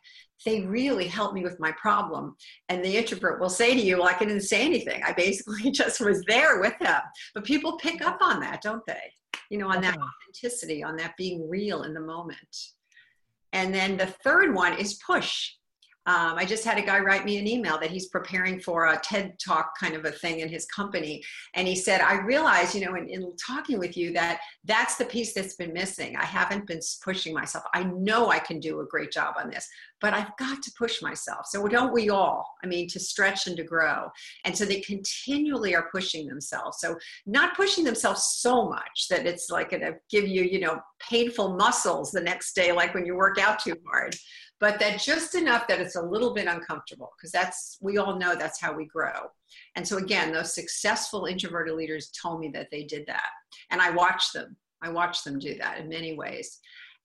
they 0.45 0.61
really 0.61 1.07
helped 1.07 1.35
me 1.35 1.43
with 1.43 1.59
my 1.59 1.71
problem. 1.73 2.35
And 2.69 2.83
the 2.83 2.97
introvert 2.97 3.39
will 3.39 3.49
say 3.49 3.73
to 3.73 3.81
you, 3.81 3.97
well, 3.97 4.09
I 4.09 4.17
didn't 4.17 4.41
say 4.41 4.65
anything. 4.65 5.01
I 5.03 5.13
basically 5.13 5.71
just 5.71 6.01
was 6.01 6.23
there 6.27 6.59
with 6.59 6.77
them. 6.79 7.01
But 7.33 7.45
people 7.45 7.77
pick 7.77 8.01
up 8.01 8.17
on 8.21 8.39
that, 8.41 8.61
don't 8.61 8.85
they? 8.85 9.11
You 9.49 9.59
know, 9.59 9.69
on 9.69 9.81
that 9.81 9.97
authenticity, 9.97 10.83
on 10.83 10.95
that 10.97 11.15
being 11.17 11.47
real 11.47 11.83
in 11.83 11.93
the 11.93 12.01
moment. 12.01 12.57
And 13.51 13.73
then 13.73 13.97
the 13.97 14.07
third 14.07 14.53
one 14.53 14.73
is 14.79 14.99
push. 15.05 15.51
Um, 16.05 16.35
I 16.37 16.45
just 16.45 16.65
had 16.65 16.77
a 16.77 16.81
guy 16.81 16.99
write 16.99 17.23
me 17.23 17.37
an 17.37 17.47
email 17.47 17.79
that 17.79 17.89
he's 17.89 18.07
preparing 18.07 18.59
for 18.59 18.87
a 18.87 18.99
TED 18.99 19.39
talk 19.39 19.77
kind 19.79 19.95
of 19.95 20.05
a 20.05 20.11
thing 20.11 20.39
in 20.39 20.49
his 20.49 20.65
company. 20.65 21.23
And 21.53 21.67
he 21.67 21.75
said, 21.75 22.01
I 22.01 22.15
realize, 22.15 22.75
you 22.75 22.85
know, 22.85 22.95
in, 22.95 23.07
in, 23.07 23.33
talking 23.37 23.79
with 23.79 23.95
you 23.95 24.11
that 24.13 24.41
that's 24.65 24.95
the 24.95 25.05
piece 25.05 25.33
that's 25.33 25.55
been 25.55 25.73
missing. 25.73 26.15
I 26.15 26.25
haven't 26.25 26.67
been 26.67 26.81
pushing 27.01 27.33
myself. 27.33 27.63
I 27.73 27.83
know 27.83 28.29
I 28.29 28.39
can 28.39 28.59
do 28.59 28.81
a 28.81 28.85
great 28.85 29.11
job 29.11 29.35
on 29.37 29.49
this, 29.49 29.67
but 30.03 30.13
I've 30.13 30.35
got 30.37 30.61
to 30.61 30.71
push 30.77 31.01
myself. 31.01 31.45
So 31.47 31.65
don't 31.65 31.93
we 31.93 32.09
all? 32.09 32.45
I 32.61 32.67
mean, 32.67 32.89
to 32.89 32.99
stretch 32.99 33.47
and 33.47 33.55
to 33.55 33.63
grow. 33.63 34.09
And 34.43 34.55
so 34.55 34.65
they 34.65 34.81
continually 34.81 35.75
are 35.75 35.87
pushing 35.93 36.27
themselves. 36.27 36.79
So 36.81 36.97
not 37.25 37.55
pushing 37.55 37.85
themselves 37.85 38.35
so 38.35 38.67
much 38.67 39.07
that 39.09 39.25
it's 39.25 39.49
like 39.49 39.69
going 39.69 39.81
to 39.81 39.95
give 40.11 40.27
you, 40.27 40.43
you 40.43 40.59
know, 40.59 40.81
painful 40.99 41.55
muscles 41.55 42.11
the 42.11 42.19
next 42.19 42.53
day, 42.53 42.73
like 42.73 42.93
when 42.93 43.05
you 43.05 43.15
work 43.15 43.39
out 43.39 43.59
too 43.59 43.77
hard 43.89 44.15
but 44.59 44.79
that 44.79 44.97
just 44.97 45.35
enough 45.35 45.67
that 45.67 45.81
it's 45.81 45.97
a 45.97 46.01
little 46.01 46.33
bit 46.33 46.47
uncomfortable 46.47 47.11
because 47.17 47.31
that's 47.31 47.77
we 47.81 47.97
all 47.97 48.17
know 48.17 48.33
that's 48.33 48.61
how 48.61 48.71
we 48.71 48.85
grow 48.85 49.27
and 49.75 49.85
so 49.85 49.97
again 49.97 50.31
those 50.31 50.55
successful 50.55 51.25
introverted 51.25 51.75
leaders 51.75 52.11
told 52.11 52.39
me 52.39 52.49
that 52.53 52.69
they 52.71 52.83
did 52.83 53.03
that 53.05 53.29
and 53.71 53.81
i 53.81 53.89
watched 53.89 54.31
them 54.31 54.55
i 54.81 54.89
watched 54.89 55.25
them 55.25 55.37
do 55.37 55.57
that 55.57 55.79
in 55.79 55.89
many 55.89 56.15
ways 56.15 56.59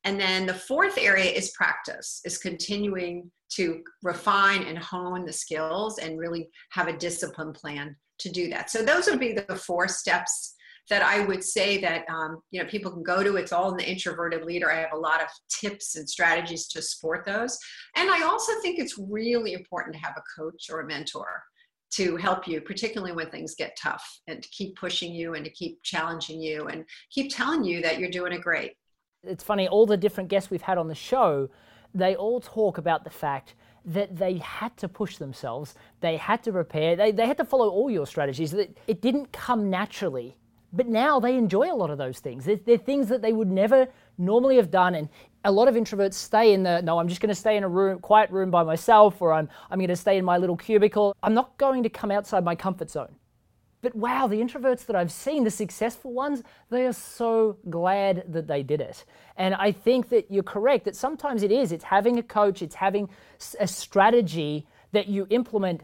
and 0.09 0.19
then 0.19 0.47
the 0.47 0.55
fourth 0.55 0.97
area 0.99 1.31
is 1.31 1.51
practice 1.51 2.21
is 2.25 2.39
continuing 2.39 3.31
to 3.51 3.83
refine 4.03 4.63
and 4.63 4.79
hone 4.79 5.25
the 5.25 5.33
skills 5.33 5.99
and 5.99 6.19
really 6.19 6.49
have 6.71 6.89
a 6.89 6.97
discipline 6.97 7.53
plan 7.53 7.95
to 8.19 8.31
do 8.31 8.49
that 8.49 8.71
so 8.71 8.83
those 8.83 9.07
would 9.07 9.21
be 9.21 9.33
the 9.33 9.55
four 9.55 9.87
steps 9.87 10.55
that 10.89 11.03
I 11.03 11.21
would 11.21 11.45
say 11.45 11.79
that 11.83 12.05
um, 12.09 12.41
you 12.51 12.63
know 12.63 12.69
people 12.69 12.91
can 12.91 13.03
go 13.03 13.23
to. 13.23 13.37
It's 13.37 13.53
all 13.53 13.71
in 13.71 13.77
the 13.77 13.87
introverted 13.87 14.45
leader. 14.45 14.73
I 14.73 14.81
have 14.81 14.95
a 14.95 14.99
lot 14.99 15.21
of 15.21 15.29
tips 15.61 15.97
and 15.97 16.09
strategies 16.09 16.67
to 16.69 16.81
support 16.81 17.27
those. 17.27 17.59
And 17.97 18.11
I 18.11 18.23
also 18.23 18.53
think 18.63 18.79
it's 18.79 18.99
really 18.99 19.53
important 19.53 19.95
to 19.97 20.01
have 20.01 20.15
a 20.17 20.41
coach 20.41 20.71
or 20.71 20.81
a 20.81 20.87
mentor 20.87 21.43
to 21.91 22.17
help 22.17 22.47
you, 22.47 22.61
particularly 22.61 23.13
when 23.13 23.31
things 23.31 23.55
get 23.55 23.77
tough, 23.81 24.05
and 24.27 24.43
to 24.43 24.49
keep 24.51 24.77
pushing 24.77 25.13
you 25.13 25.35
and 25.35 25.45
to 25.45 25.51
keep 25.51 25.83
challenging 25.83 26.41
you 26.41 26.69
and 26.69 26.85
keep 27.11 27.35
telling 27.35 27.65
you 27.65 27.81
that 27.83 27.99
you're 27.99 28.11
doing 28.11 28.33
it 28.33 28.43
great. 28.43 28.73
It's 29.25 29.43
funny, 29.43 29.67
all 29.67 29.85
the 29.85 29.97
different 29.97 30.31
guests 30.31 30.49
we've 30.49 30.63
had 30.63 30.79
on 30.79 30.87
the 30.87 30.95
show, 30.95 31.51
they 31.93 32.15
all 32.15 32.41
talk 32.41 32.79
about 32.79 33.03
the 33.03 33.11
fact 33.11 33.55
that 33.85 34.17
they 34.17 34.37
had 34.39 34.77
to 34.77 34.89
push 34.89 35.17
themselves, 35.17 35.75
they 36.01 36.17
had 36.17 36.43
to 36.45 36.53
prepare, 36.53 36.95
they, 36.95 37.11
they 37.11 37.27
had 37.27 37.37
to 37.39 37.45
follow 37.45 37.69
all 37.69 37.91
your 37.91 38.07
strategies. 38.07 38.55
It 38.55 39.01
didn't 39.01 39.33
come 39.33 39.71
naturally 39.71 40.37
but 40.73 40.87
now 40.87 41.19
they 41.19 41.37
enjoy 41.37 41.73
a 41.73 41.75
lot 41.75 41.89
of 41.89 41.97
those 41.97 42.19
things. 42.19 42.45
They're, 42.45 42.57
they're, 42.57 42.77
things 42.77 43.09
that 43.09 43.23
they 43.23 43.33
would 43.33 43.49
never 43.49 43.89
normally 44.19 44.57
have 44.57 44.71
done. 44.71 44.97
And 44.97 45.09
a 45.45 45.51
lot 45.51 45.67
of 45.67 45.75
introverts 45.75 46.13
stay 46.13 46.53
in 46.53 46.63
the 46.63 46.83
no, 46.83 46.99
I'm 46.99 47.09
just 47.09 47.23
going 47.23 47.31
to 47.31 47.35
stay 47.35 47.57
in 47.57 47.65
a 47.65 47.69
room, 47.69 48.01
quiet 48.01 48.31
room 48.31 48.51
by 48.51 48.63
myself, 48.63 49.23
or 49.23 49.33
I'm, 49.33 49.49
I'm 49.71 49.79
going 49.79 49.89
to 49.89 49.97
stay 49.97 50.19
in 50.19 50.27
my 50.27 50.37
little 50.37 50.59
cubicle. 50.59 51.17
I'm 51.23 51.33
not 51.33 51.57
going 51.57 51.83
to 51.85 51.89
come 51.89 52.11
outside 52.11 52.45
my 52.45 52.55
comfort 52.55 52.91
zone. 52.91 53.15
But 53.81 53.95
wow, 53.95 54.27
the 54.27 54.41
introverts 54.41 54.87
that 54.87 54.97
I've 54.97 55.13
seen, 55.13 55.45
the 55.45 55.51
successful 55.51 56.13
ones, 56.13 56.43
they 56.69 56.85
are 56.87 56.93
so 56.93 57.59
glad 57.71 58.25
that 58.29 58.49
they 58.49 58.63
did 58.63 58.81
it. 58.81 59.05
And 59.37 59.55
I 59.55 59.71
think 59.71 60.09
that 60.09 60.31
you're 60.31 60.43
correct 60.43 60.85
that 60.87 60.97
sometimes 60.97 61.45
it 61.45 61.53
is. 61.53 61.71
It's 61.71 61.85
having 61.85 62.19
a 62.19 62.23
coach, 62.23 62.61
it's 62.61 62.75
having 62.75 63.09
a 63.61 63.69
strategy 63.69 64.67
that 64.93 65.07
you 65.07 65.27
implement 65.31 65.83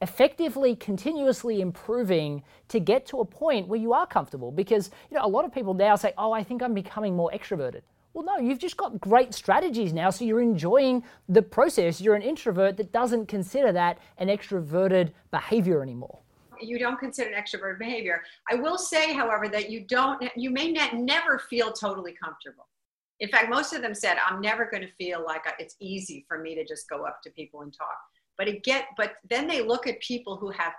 effectively 0.00 0.76
continuously 0.76 1.60
improving 1.60 2.42
to 2.68 2.78
get 2.78 3.06
to 3.06 3.20
a 3.20 3.24
point 3.24 3.66
where 3.66 3.80
you 3.80 3.92
are 3.92 4.06
comfortable 4.06 4.52
because 4.52 4.90
you 5.10 5.16
know 5.16 5.24
a 5.24 5.26
lot 5.26 5.44
of 5.44 5.52
people 5.52 5.74
now 5.74 5.96
say 5.96 6.12
oh 6.16 6.30
i 6.30 6.40
think 6.40 6.62
i'm 6.62 6.72
becoming 6.72 7.16
more 7.16 7.32
extroverted 7.34 7.80
well 8.14 8.24
no 8.24 8.36
you've 8.38 8.60
just 8.60 8.76
got 8.76 9.00
great 9.00 9.34
strategies 9.34 9.92
now 9.92 10.08
so 10.08 10.24
you're 10.24 10.40
enjoying 10.40 11.02
the 11.28 11.42
process 11.42 12.00
you're 12.00 12.14
an 12.14 12.22
introvert 12.22 12.76
that 12.76 12.92
doesn't 12.92 13.26
consider 13.26 13.72
that 13.72 13.98
an 14.18 14.28
extroverted 14.28 15.10
behavior 15.32 15.82
anymore 15.82 16.20
you 16.60 16.78
don't 16.78 16.98
consider 16.98 17.30
an 17.30 17.42
extroverted 17.42 17.78
behavior 17.78 18.22
i 18.50 18.54
will 18.54 18.78
say 18.78 19.12
however 19.12 19.48
that 19.48 19.70
you 19.70 19.80
don't 19.80 20.22
you 20.36 20.50
may 20.50 20.70
not 20.70 20.94
never 20.94 21.38
feel 21.38 21.72
totally 21.72 22.14
comfortable 22.22 22.68
in 23.20 23.28
fact 23.28 23.50
most 23.50 23.72
of 23.72 23.82
them 23.82 23.94
said 23.94 24.16
i'm 24.28 24.40
never 24.40 24.68
going 24.70 24.82
to 24.82 24.92
feel 24.94 25.24
like 25.24 25.42
it's 25.58 25.76
easy 25.80 26.24
for 26.28 26.38
me 26.38 26.54
to 26.54 26.64
just 26.64 26.88
go 26.88 27.04
up 27.04 27.20
to 27.22 27.30
people 27.30 27.62
and 27.62 27.72
talk 27.72 27.98
but 28.36 28.48
it 28.48 28.62
get 28.64 28.86
but 28.96 29.14
then 29.28 29.46
they 29.46 29.62
look 29.62 29.86
at 29.86 30.00
people 30.00 30.36
who 30.36 30.50
have 30.50 30.72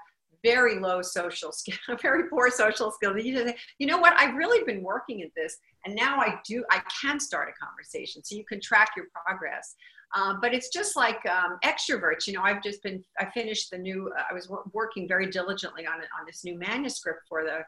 very 0.44 0.80
low 0.80 1.02
social 1.02 1.52
skill, 1.52 1.76
very 2.02 2.30
poor 2.30 2.50
social 2.50 2.92
skills. 2.92 3.24
You 3.24 3.88
know 3.88 3.98
what? 3.98 4.14
I've 4.18 4.36
really 4.36 4.64
been 4.64 4.84
working 4.84 5.22
at 5.22 5.30
this, 5.36 5.58
and 5.86 5.96
now 5.96 6.20
I 6.20 6.40
do. 6.46 6.64
I 6.72 6.82
can 7.02 7.20
start 7.20 7.50
a 7.50 7.66
conversation, 7.66 8.24
so 8.24 8.36
you 8.36 8.46
can 8.46 8.62
track 8.62 8.92
your 8.96 9.08
progress. 9.14 9.76
Um, 10.16 10.40
but 10.42 10.54
it's 10.54 10.70
just 10.70 10.96
like 10.96 11.20
um, 11.28 11.58
extroverts. 11.64 12.28
You 12.28 12.34
know, 12.34 12.42
I've 12.42 12.64
just 12.64 12.82
been. 12.84 13.04
I 13.20 13.26
finished 13.32 13.72
the 13.72 13.78
new. 13.78 14.12
Uh, 14.18 14.24
I 14.30 14.34
was 14.34 14.52
working 14.74 15.08
very 15.08 15.30
diligently 15.30 15.86
on 15.86 15.96
on 15.96 16.26
this 16.26 16.44
new 16.44 16.58
manuscript 16.58 17.22
for 17.30 17.44
the 17.44 17.60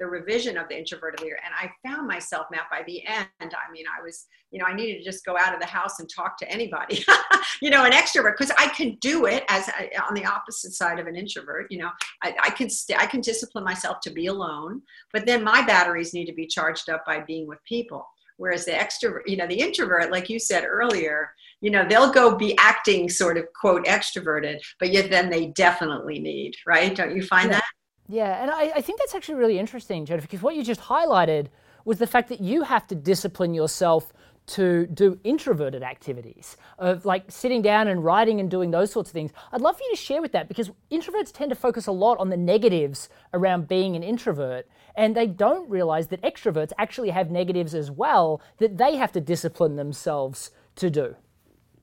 the 0.00 0.06
revision 0.06 0.56
of 0.56 0.66
the 0.68 0.76
introverted 0.76 1.20
leader. 1.20 1.38
And 1.44 1.54
I 1.54 1.70
found 1.86 2.08
myself, 2.08 2.46
Matt, 2.50 2.70
by 2.70 2.82
the 2.86 3.06
end, 3.06 3.28
I 3.40 3.70
mean, 3.70 3.84
I 3.86 4.02
was, 4.02 4.26
you 4.50 4.58
know, 4.58 4.64
I 4.64 4.74
needed 4.74 4.98
to 4.98 5.04
just 5.04 5.24
go 5.26 5.36
out 5.36 5.52
of 5.52 5.60
the 5.60 5.66
house 5.66 6.00
and 6.00 6.08
talk 6.08 6.38
to 6.38 6.50
anybody, 6.50 7.04
you 7.62 7.68
know, 7.68 7.84
an 7.84 7.92
extrovert, 7.92 8.36
because 8.38 8.50
I 8.58 8.68
can 8.68 8.96
do 9.02 9.26
it 9.26 9.44
as 9.48 9.68
I, 9.68 9.90
on 10.08 10.14
the 10.14 10.24
opposite 10.24 10.72
side 10.72 10.98
of 10.98 11.06
an 11.06 11.16
introvert. 11.16 11.66
You 11.70 11.80
know, 11.80 11.90
I, 12.22 12.34
I 12.42 12.50
can 12.50 12.70
st- 12.70 12.98
I 12.98 13.04
can 13.04 13.20
discipline 13.20 13.62
myself 13.62 13.98
to 14.04 14.10
be 14.10 14.26
alone, 14.26 14.80
but 15.12 15.26
then 15.26 15.44
my 15.44 15.64
batteries 15.64 16.14
need 16.14 16.26
to 16.26 16.34
be 16.34 16.46
charged 16.46 16.88
up 16.88 17.04
by 17.04 17.20
being 17.20 17.46
with 17.46 17.62
people. 17.64 18.06
Whereas 18.40 18.64
the 18.64 18.70
extrovert, 18.70 19.20
you 19.26 19.36
know, 19.36 19.46
the 19.46 19.60
introvert, 19.60 20.10
like 20.10 20.30
you 20.30 20.38
said 20.38 20.64
earlier, 20.64 21.34
you 21.60 21.70
know, 21.70 21.86
they'll 21.86 22.10
go 22.10 22.34
be 22.34 22.56
acting 22.56 23.10
sort 23.10 23.36
of 23.36 23.44
quote 23.52 23.84
extroverted, 23.84 24.60
but 24.78 24.90
yet 24.90 25.10
then 25.10 25.28
they 25.28 25.48
definitely 25.48 26.18
need, 26.18 26.54
right? 26.66 26.96
Don't 26.96 27.14
you 27.14 27.22
find 27.22 27.50
yeah. 27.50 27.56
that? 27.56 27.64
Yeah, 28.08 28.42
and 28.42 28.50
I, 28.50 28.72
I 28.76 28.80
think 28.80 28.98
that's 28.98 29.14
actually 29.14 29.34
really 29.34 29.58
interesting, 29.58 30.06
Jennifer, 30.06 30.26
because 30.26 30.40
what 30.40 30.56
you 30.56 30.64
just 30.64 30.80
highlighted 30.80 31.48
was 31.84 31.98
the 31.98 32.06
fact 32.06 32.30
that 32.30 32.40
you 32.40 32.62
have 32.62 32.86
to 32.86 32.94
discipline 32.94 33.52
yourself 33.52 34.10
to 34.46 34.86
do 34.86 35.20
introverted 35.22 35.82
activities 35.82 36.56
of 36.78 37.04
like 37.04 37.24
sitting 37.28 37.60
down 37.60 37.88
and 37.88 38.02
writing 38.02 38.40
and 38.40 38.50
doing 38.50 38.70
those 38.70 38.90
sorts 38.90 39.10
of 39.10 39.12
things. 39.12 39.32
I'd 39.52 39.60
love 39.60 39.76
for 39.76 39.82
you 39.82 39.90
to 39.90 40.00
share 40.00 40.22
with 40.22 40.32
that 40.32 40.48
because 40.48 40.70
introverts 40.90 41.30
tend 41.30 41.50
to 41.50 41.54
focus 41.54 41.86
a 41.86 41.92
lot 41.92 42.18
on 42.18 42.30
the 42.30 42.38
negatives 42.38 43.10
around 43.34 43.68
being 43.68 43.96
an 43.96 44.02
introvert 44.02 44.66
and 44.94 45.16
they 45.16 45.26
don't 45.26 45.68
realize 45.68 46.08
that 46.08 46.22
extroverts 46.22 46.72
actually 46.78 47.10
have 47.10 47.30
negatives 47.30 47.74
as 47.74 47.90
well 47.90 48.40
that 48.58 48.78
they 48.78 48.96
have 48.96 49.12
to 49.12 49.20
discipline 49.20 49.76
themselves 49.76 50.50
to 50.76 50.90
do. 50.90 51.16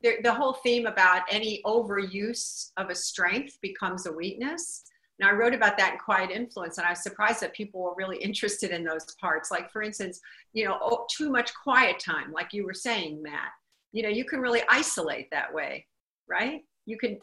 The, 0.04 0.34
whole 0.34 0.54
theme 0.54 0.86
about 0.86 1.24
any 1.30 1.62
overuse 1.66 2.72
of 2.78 2.90
a 2.90 2.96
strength 2.96 3.58
becomes 3.62 4.06
a 4.06 4.12
weakness 4.12 4.84
now, 5.20 5.30
I 5.30 5.34
wrote 5.34 5.56
about 5.56 5.78
that 5.80 5.94
in 5.94 5.98
Quiet 5.98 6.30
Influence, 6.30 6.78
and 6.78 6.86
I 6.86 6.92
was 6.92 7.02
surprised 7.02 7.42
that 7.42 7.54
people 7.54 7.82
were 7.82 7.96
really 7.98 8.18
interested 8.18 8.70
in 8.70 8.84
those 8.84 9.16
parts. 9.20 9.50
Like, 9.50 9.72
for 9.72 9.82
instance, 9.82 10.20
you 10.54 10.66
know, 10.66 10.78
oh, 10.80 11.08
too 11.10 11.32
much 11.32 11.52
quiet 11.56 12.00
time, 12.00 12.32
like 12.32 12.54
you 12.54 12.64
were 12.64 12.74
saying, 12.74 13.24
Matt. 13.24 13.50
you 13.94 14.04
know 14.04 14.10
you 14.10 14.26
can 14.26 14.40
really 14.40 14.62
isolate 14.70 15.30
that 15.32 15.54
way 15.54 15.86
right 16.28 16.62
you 16.86 16.98
can 16.98 17.18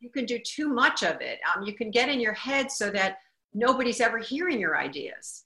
you 0.00 0.10
can 0.10 0.24
do 0.26 0.38
too 0.38 0.68
much 0.68 1.02
of 1.02 1.20
it 1.20 1.38
um, 1.48 1.62
you 1.62 1.72
can 1.74 1.90
get 1.90 2.08
in 2.08 2.20
your 2.20 2.32
head 2.34 2.70
so 2.70 2.90
that 2.90 3.18
nobody's 3.54 4.00
ever 4.00 4.18
hearing 4.18 4.60
your 4.60 4.76
ideas 4.76 5.44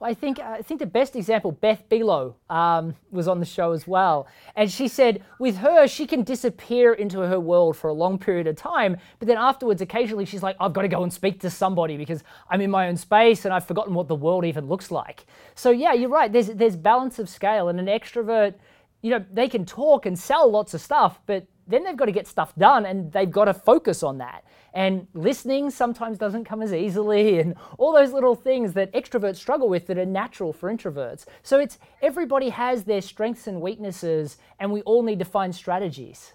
I 0.00 0.14
think 0.14 0.38
I 0.38 0.62
think 0.62 0.80
the 0.80 0.86
best 0.86 1.16
example, 1.16 1.52
Beth 1.52 1.88
Buelow, 1.88 2.34
um, 2.50 2.94
was 3.10 3.28
on 3.28 3.40
the 3.40 3.46
show 3.46 3.72
as 3.72 3.86
well, 3.86 4.26
and 4.54 4.70
she 4.70 4.88
said 4.88 5.22
with 5.38 5.56
her 5.58 5.86
she 5.86 6.06
can 6.06 6.22
disappear 6.22 6.92
into 6.92 7.20
her 7.20 7.40
world 7.40 7.76
for 7.76 7.88
a 7.88 7.94
long 7.94 8.18
period 8.18 8.46
of 8.46 8.56
time, 8.56 8.98
but 9.18 9.28
then 9.28 9.38
afterwards, 9.38 9.80
occasionally 9.80 10.24
she's 10.24 10.42
like, 10.42 10.56
I've 10.60 10.72
got 10.72 10.82
to 10.82 10.88
go 10.88 11.02
and 11.02 11.12
speak 11.12 11.40
to 11.40 11.50
somebody 11.50 11.96
because 11.96 12.22
I'm 12.50 12.60
in 12.60 12.70
my 12.70 12.88
own 12.88 12.96
space 12.96 13.44
and 13.44 13.54
I've 13.54 13.66
forgotten 13.66 13.94
what 13.94 14.08
the 14.08 14.14
world 14.14 14.44
even 14.44 14.66
looks 14.66 14.90
like. 14.90 15.26
So 15.54 15.70
yeah, 15.70 15.92
you're 15.92 16.10
right. 16.10 16.30
There's 16.30 16.48
there's 16.48 16.76
balance 16.76 17.18
of 17.18 17.28
scale, 17.28 17.68
and 17.68 17.80
an 17.80 17.86
extrovert, 17.86 18.54
you 19.02 19.10
know, 19.10 19.24
they 19.32 19.48
can 19.48 19.64
talk 19.64 20.04
and 20.06 20.18
sell 20.18 20.50
lots 20.50 20.74
of 20.74 20.80
stuff, 20.80 21.20
but 21.26 21.46
then 21.66 21.84
they've 21.84 21.96
got 21.96 22.06
to 22.06 22.12
get 22.12 22.26
stuff 22.26 22.54
done 22.56 22.86
and 22.86 23.12
they've 23.12 23.30
got 23.30 23.46
to 23.46 23.54
focus 23.54 24.02
on 24.02 24.18
that. 24.18 24.44
And 24.74 25.06
listening 25.14 25.70
sometimes 25.70 26.18
doesn't 26.18 26.44
come 26.44 26.62
as 26.62 26.72
easily, 26.72 27.38
and 27.40 27.54
all 27.78 27.92
those 27.92 28.12
little 28.12 28.34
things 28.34 28.72
that 28.74 28.92
extroverts 28.92 29.36
struggle 29.36 29.68
with 29.68 29.86
that 29.86 29.98
are 29.98 30.06
natural 30.06 30.52
for 30.52 30.72
introverts. 30.72 31.24
So 31.42 31.58
it's 31.58 31.78
everybody 32.02 32.50
has 32.50 32.84
their 32.84 33.00
strengths 33.00 33.46
and 33.46 33.60
weaknesses, 33.60 34.38
and 34.58 34.70
we 34.70 34.82
all 34.82 35.02
need 35.02 35.18
to 35.18 35.24
find 35.24 35.54
strategies. 35.54 36.34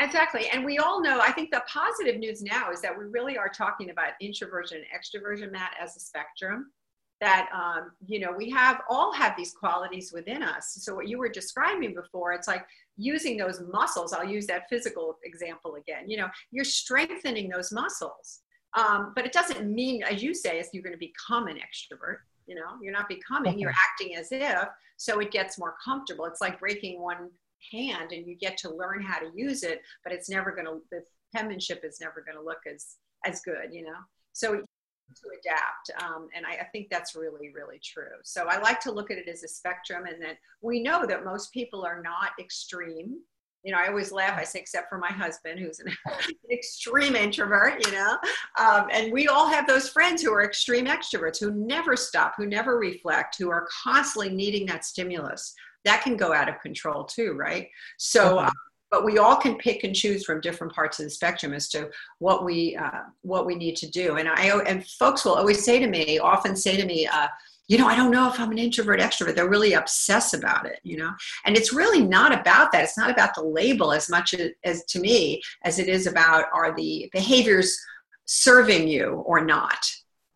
Exactly. 0.00 0.48
And 0.52 0.64
we 0.64 0.78
all 0.78 1.00
know, 1.00 1.20
I 1.20 1.30
think 1.30 1.50
the 1.52 1.62
positive 1.68 2.18
news 2.18 2.42
now 2.42 2.72
is 2.72 2.80
that 2.80 2.96
we 2.96 3.04
really 3.04 3.38
are 3.38 3.48
talking 3.48 3.90
about 3.90 4.12
introversion 4.20 4.78
and 4.78 4.86
extroversion, 4.86 5.52
Matt, 5.52 5.74
as 5.80 5.96
a 5.96 6.00
spectrum 6.00 6.72
that 7.22 7.48
um, 7.54 7.92
you 8.04 8.18
know 8.18 8.32
we 8.36 8.50
have 8.50 8.80
all 8.90 9.12
have 9.12 9.34
these 9.36 9.52
qualities 9.52 10.12
within 10.12 10.42
us. 10.42 10.76
So 10.80 10.94
what 10.96 11.08
you 11.08 11.18
were 11.18 11.28
describing 11.28 11.94
before 11.94 12.32
it's 12.32 12.48
like 12.48 12.66
using 12.98 13.38
those 13.38 13.62
muscles 13.72 14.12
i'll 14.12 14.28
use 14.28 14.46
that 14.46 14.68
physical 14.68 15.16
example 15.24 15.76
again 15.76 16.10
you 16.10 16.18
know 16.18 16.28
you're 16.50 16.64
strengthening 16.64 17.48
those 17.48 17.72
muscles. 17.72 18.40
Um, 18.74 19.12
but 19.14 19.24
it 19.24 19.32
doesn't 19.32 19.72
mean 19.72 20.02
as 20.02 20.22
you 20.22 20.34
say 20.34 20.58
is 20.58 20.68
you're 20.72 20.82
going 20.82 20.98
to 20.98 20.98
become 20.98 21.46
an 21.46 21.56
extrovert 21.56 22.18
you 22.46 22.56
know 22.56 22.70
you're 22.82 22.92
not 22.92 23.08
becoming 23.08 23.58
you're 23.58 23.74
acting 23.88 24.16
as 24.16 24.28
if 24.32 24.68
so 24.96 25.20
it 25.20 25.30
gets 25.30 25.58
more 25.58 25.74
comfortable. 25.84 26.24
It's 26.26 26.40
like 26.40 26.58
breaking 26.58 27.00
one 27.00 27.30
hand 27.70 28.10
and 28.10 28.26
you 28.26 28.34
get 28.34 28.56
to 28.58 28.74
learn 28.74 29.00
how 29.00 29.20
to 29.20 29.30
use 29.34 29.62
it 29.62 29.80
but 30.02 30.12
it's 30.12 30.28
never 30.28 30.50
going 30.50 30.66
to 30.66 30.80
the 30.90 31.04
penmanship 31.34 31.84
is 31.84 31.98
never 32.00 32.24
going 32.26 32.36
to 32.36 32.44
look 32.44 32.62
as 32.72 32.96
as 33.24 33.40
good 33.42 33.68
you 33.70 33.84
know? 33.84 34.00
So 34.32 34.64
to 35.14 35.28
adapt. 35.38 35.90
Um, 36.02 36.28
and 36.34 36.46
I, 36.46 36.62
I, 36.62 36.64
think 36.72 36.88
that's 36.90 37.14
really, 37.14 37.50
really 37.54 37.80
true. 37.82 38.16
So 38.22 38.46
I 38.48 38.60
like 38.60 38.80
to 38.80 38.92
look 38.92 39.10
at 39.10 39.18
it 39.18 39.28
as 39.28 39.42
a 39.42 39.48
spectrum, 39.48 40.04
and 40.06 40.20
then 40.22 40.36
we 40.60 40.82
know 40.82 41.06
that 41.06 41.24
most 41.24 41.52
people 41.52 41.84
are 41.84 42.02
not 42.02 42.30
extreme. 42.40 43.18
You 43.64 43.72
know, 43.72 43.78
I 43.78 43.88
always 43.88 44.10
laugh. 44.10 44.38
I 44.38 44.44
say, 44.44 44.58
except 44.58 44.88
for 44.88 44.98
my 44.98 45.10
husband, 45.10 45.60
who's 45.60 45.78
an, 45.80 45.92
extreme 46.50 47.14
introvert. 47.14 47.84
You 47.86 47.92
know, 47.92 48.18
um, 48.58 48.88
and 48.92 49.12
we 49.12 49.28
all 49.28 49.48
have 49.48 49.66
those 49.66 49.88
friends 49.88 50.22
who 50.22 50.32
are 50.32 50.44
extreme 50.44 50.86
extroverts 50.86 51.38
who 51.38 51.52
never 51.52 51.96
stop, 51.96 52.34
who 52.36 52.46
never 52.46 52.78
reflect, 52.78 53.36
who 53.38 53.50
are 53.50 53.68
constantly 53.84 54.34
needing 54.34 54.66
that 54.66 54.84
stimulus. 54.84 55.54
That 55.84 56.02
can 56.02 56.16
go 56.16 56.32
out 56.32 56.48
of 56.48 56.60
control 56.60 57.04
too, 57.04 57.32
right? 57.32 57.68
So. 57.98 58.38
Um, 58.40 58.52
but 58.92 59.04
we 59.06 59.16
all 59.16 59.36
can 59.36 59.56
pick 59.56 59.82
and 59.82 59.96
choose 59.96 60.22
from 60.24 60.40
different 60.40 60.72
parts 60.72 61.00
of 61.00 61.06
the 61.06 61.10
spectrum 61.10 61.54
as 61.54 61.68
to 61.70 61.90
what 62.18 62.44
we 62.44 62.76
uh, 62.76 63.00
what 63.22 63.46
we 63.46 63.56
need 63.56 63.74
to 63.76 63.90
do. 63.90 64.16
And 64.16 64.28
i 64.28 64.46
and 64.60 64.86
folks 64.86 65.24
will 65.24 65.34
always 65.34 65.64
say 65.64 65.80
to 65.80 65.88
me 65.88 66.20
often 66.20 66.54
say 66.54 66.76
to 66.76 66.86
me 66.86 67.06
uh, 67.06 67.26
you 67.68 67.78
know 67.78 67.86
i 67.86 67.96
don't 67.96 68.10
know 68.10 68.28
if 68.28 68.38
i'm 68.38 68.52
an 68.52 68.58
introvert 68.58 69.00
extrovert. 69.00 69.34
They're 69.34 69.48
really 69.48 69.72
obsessed 69.72 70.34
about 70.34 70.66
it 70.66 70.78
you 70.84 70.98
know? 70.98 71.10
And 71.46 71.56
it's 71.56 71.72
really 71.72 72.02
not 72.02 72.38
about 72.38 72.70
that. 72.72 72.84
It's 72.84 72.98
not 72.98 73.10
about 73.10 73.34
the 73.34 73.42
label 73.42 73.92
as 73.92 74.08
much 74.10 74.34
as, 74.34 74.50
as 74.62 74.84
to 74.86 75.00
me 75.00 75.42
as 75.64 75.78
it 75.78 75.88
is 75.88 76.06
about 76.06 76.44
are 76.52 76.76
the 76.76 77.08
behaviors 77.12 77.76
serving 78.26 78.86
you 78.86 79.24
or 79.26 79.44
not 79.44 79.82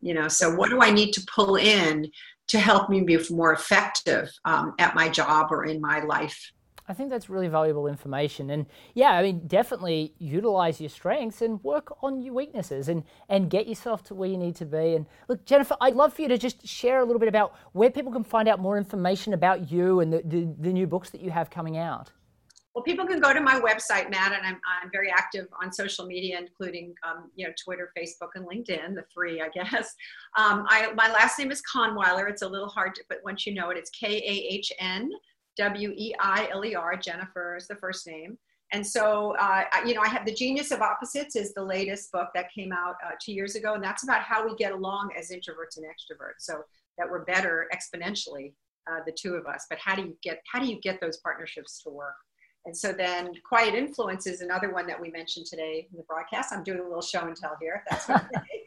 you 0.00 0.14
know? 0.14 0.28
So 0.28 0.54
what 0.54 0.70
do 0.70 0.80
i 0.80 0.90
need 0.90 1.12
to 1.12 1.26
pull 1.33 1.57
in 1.57 2.11
to 2.48 2.59
help 2.61 2.88
me 2.88 3.00
be 3.00 3.18
more 3.30 3.52
effective 3.52 4.30
um, 4.44 4.74
at 4.78 4.94
my 4.94 5.09
job 5.09 5.48
or 5.50 5.64
in 5.64 5.80
my 5.80 6.00
life 6.00 6.52
I 6.88 6.94
think 6.94 7.11
that's 7.11 7.29
really 7.29 7.49
valuable 7.49 7.87
information. 7.87 8.51
And 8.51 8.66
yeah, 8.94 9.11
I 9.12 9.22
mean, 9.22 9.46
definitely 9.46 10.14
utilize 10.18 10.81
your 10.81 10.90
strengths 10.90 11.42
and 11.42 11.62
work 11.64 11.96
on 12.03 12.20
your 12.20 12.35
weaknesses 12.35 12.88
and, 12.88 13.03
and 13.29 13.51
get 13.51 13.66
yourself 13.66 14.05
to 14.05 14.14
where 14.14 14.29
you 14.29 14.37
need 14.37 14.57
to 14.57 14.64
be. 14.64 14.94
And 14.94 15.07
look, 15.29 15.44
Jennifer, 15.44 15.77
I'd 15.81 15.96
love 15.96 16.14
for 16.14 16.22
you 16.22 16.29
to 16.29 16.38
just 16.38 16.66
share 16.66 17.01
a 17.01 17.05
little 17.05 17.20
bit 17.20 17.29
about 17.29 17.55
where 17.72 17.90
people 17.90 18.12
can 18.12 18.25
find 18.25 18.49
out 18.49 18.61
more 18.61 18.79
information 18.79 19.33
about 19.33 19.70
you 19.70 20.01
and 20.01 20.12
the, 20.12 20.22
the, 20.25 20.55
the 20.59 20.72
new 20.72 20.87
books 20.87 21.11
that 21.11 21.20
you 21.20 21.31
have 21.31 21.51
coming 21.51 21.77
out. 21.77 22.12
Well, 22.77 22.83
people 22.83 23.07
can 23.07 23.20
go 23.20 23.33
to 23.33 23.40
my 23.40 23.59
website, 23.59 24.11
Matt, 24.11 24.35
and 24.35 24.46
I'm, 24.46 24.61
I'm 24.83 24.90
very 24.92 25.11
active 25.11 25.46
on 25.62 25.72
social 25.72 26.05
media, 26.05 26.38
including 26.38 26.94
um, 27.09 27.31
you 27.35 27.46
know 27.46 27.53
Twitter, 27.64 27.90
Facebook, 27.96 28.29
and 28.35 28.46
LinkedIn, 28.46 28.94
the 28.94 29.03
three, 29.14 29.40
I 29.40 29.49
guess. 29.49 29.94
Um, 30.37 30.66
I, 30.68 30.92
my 30.94 31.11
last 31.11 31.38
name 31.38 31.51
is 31.51 31.62
Kahnweiler. 31.75 32.29
It's 32.29 32.42
a 32.42 32.46
little 32.46 32.68
hard, 32.68 32.94
to, 32.96 33.05
but 33.09 33.20
once 33.25 33.46
you 33.46 33.55
know 33.55 33.70
it, 33.70 33.79
it's 33.79 33.88
K 33.88 34.18
A 34.18 34.55
H 34.55 34.70
N 34.79 35.11
W 35.56 35.92
E 35.96 36.14
I 36.20 36.48
L 36.52 36.64
E 36.64 36.74
R. 36.74 36.96
Jennifer 36.96 37.56
is 37.56 37.66
the 37.66 37.76
first 37.76 38.06
name. 38.06 38.38
And 38.72 38.84
so, 38.84 39.36
uh, 39.38 39.62
you 39.84 39.94
know, 39.94 40.00
I 40.00 40.08
have 40.08 40.26
The 40.26 40.34
Genius 40.34 40.72
of 40.72 40.82
Opposites 40.82 41.36
is 41.36 41.54
the 41.54 41.62
latest 41.62 42.10
book 42.10 42.30
that 42.34 42.52
came 42.52 42.72
out 42.72 42.96
uh, 43.04 43.12
two 43.20 43.32
years 43.32 43.54
ago. 43.54 43.74
And 43.74 43.84
that's 43.84 44.02
about 44.02 44.22
how 44.22 44.44
we 44.44 44.56
get 44.56 44.72
along 44.72 45.10
as 45.16 45.30
introverts 45.30 45.76
and 45.76 45.86
extroverts. 45.86 46.40
So 46.40 46.62
that 46.98 47.08
we're 47.08 47.24
better 47.24 47.68
exponentially, 47.72 48.54
uh, 48.90 49.00
the 49.06 49.12
two 49.12 49.34
of 49.34 49.46
us. 49.46 49.66
But 49.70 49.78
how 49.78 49.94
do 49.94 50.02
you 50.02 50.16
get, 50.22 50.42
how 50.50 50.58
do 50.58 50.66
you 50.66 50.80
get 50.80 51.00
those 51.00 51.18
partnerships 51.18 51.80
to 51.82 51.90
work? 51.90 52.16
And 52.64 52.76
so 52.76 52.92
then 52.92 53.30
Quiet 53.48 53.74
Influence 53.74 54.26
is 54.26 54.40
another 54.40 54.72
one 54.72 54.88
that 54.88 55.00
we 55.00 55.10
mentioned 55.10 55.46
today 55.46 55.86
in 55.90 55.96
the 55.96 56.02
broadcast. 56.02 56.52
I'm 56.52 56.64
doing 56.64 56.80
a 56.80 56.82
little 56.82 57.00
show 57.00 57.20
and 57.20 57.36
tell 57.36 57.56
here, 57.60 57.84
that's 57.88 58.10
okay. 58.10 58.24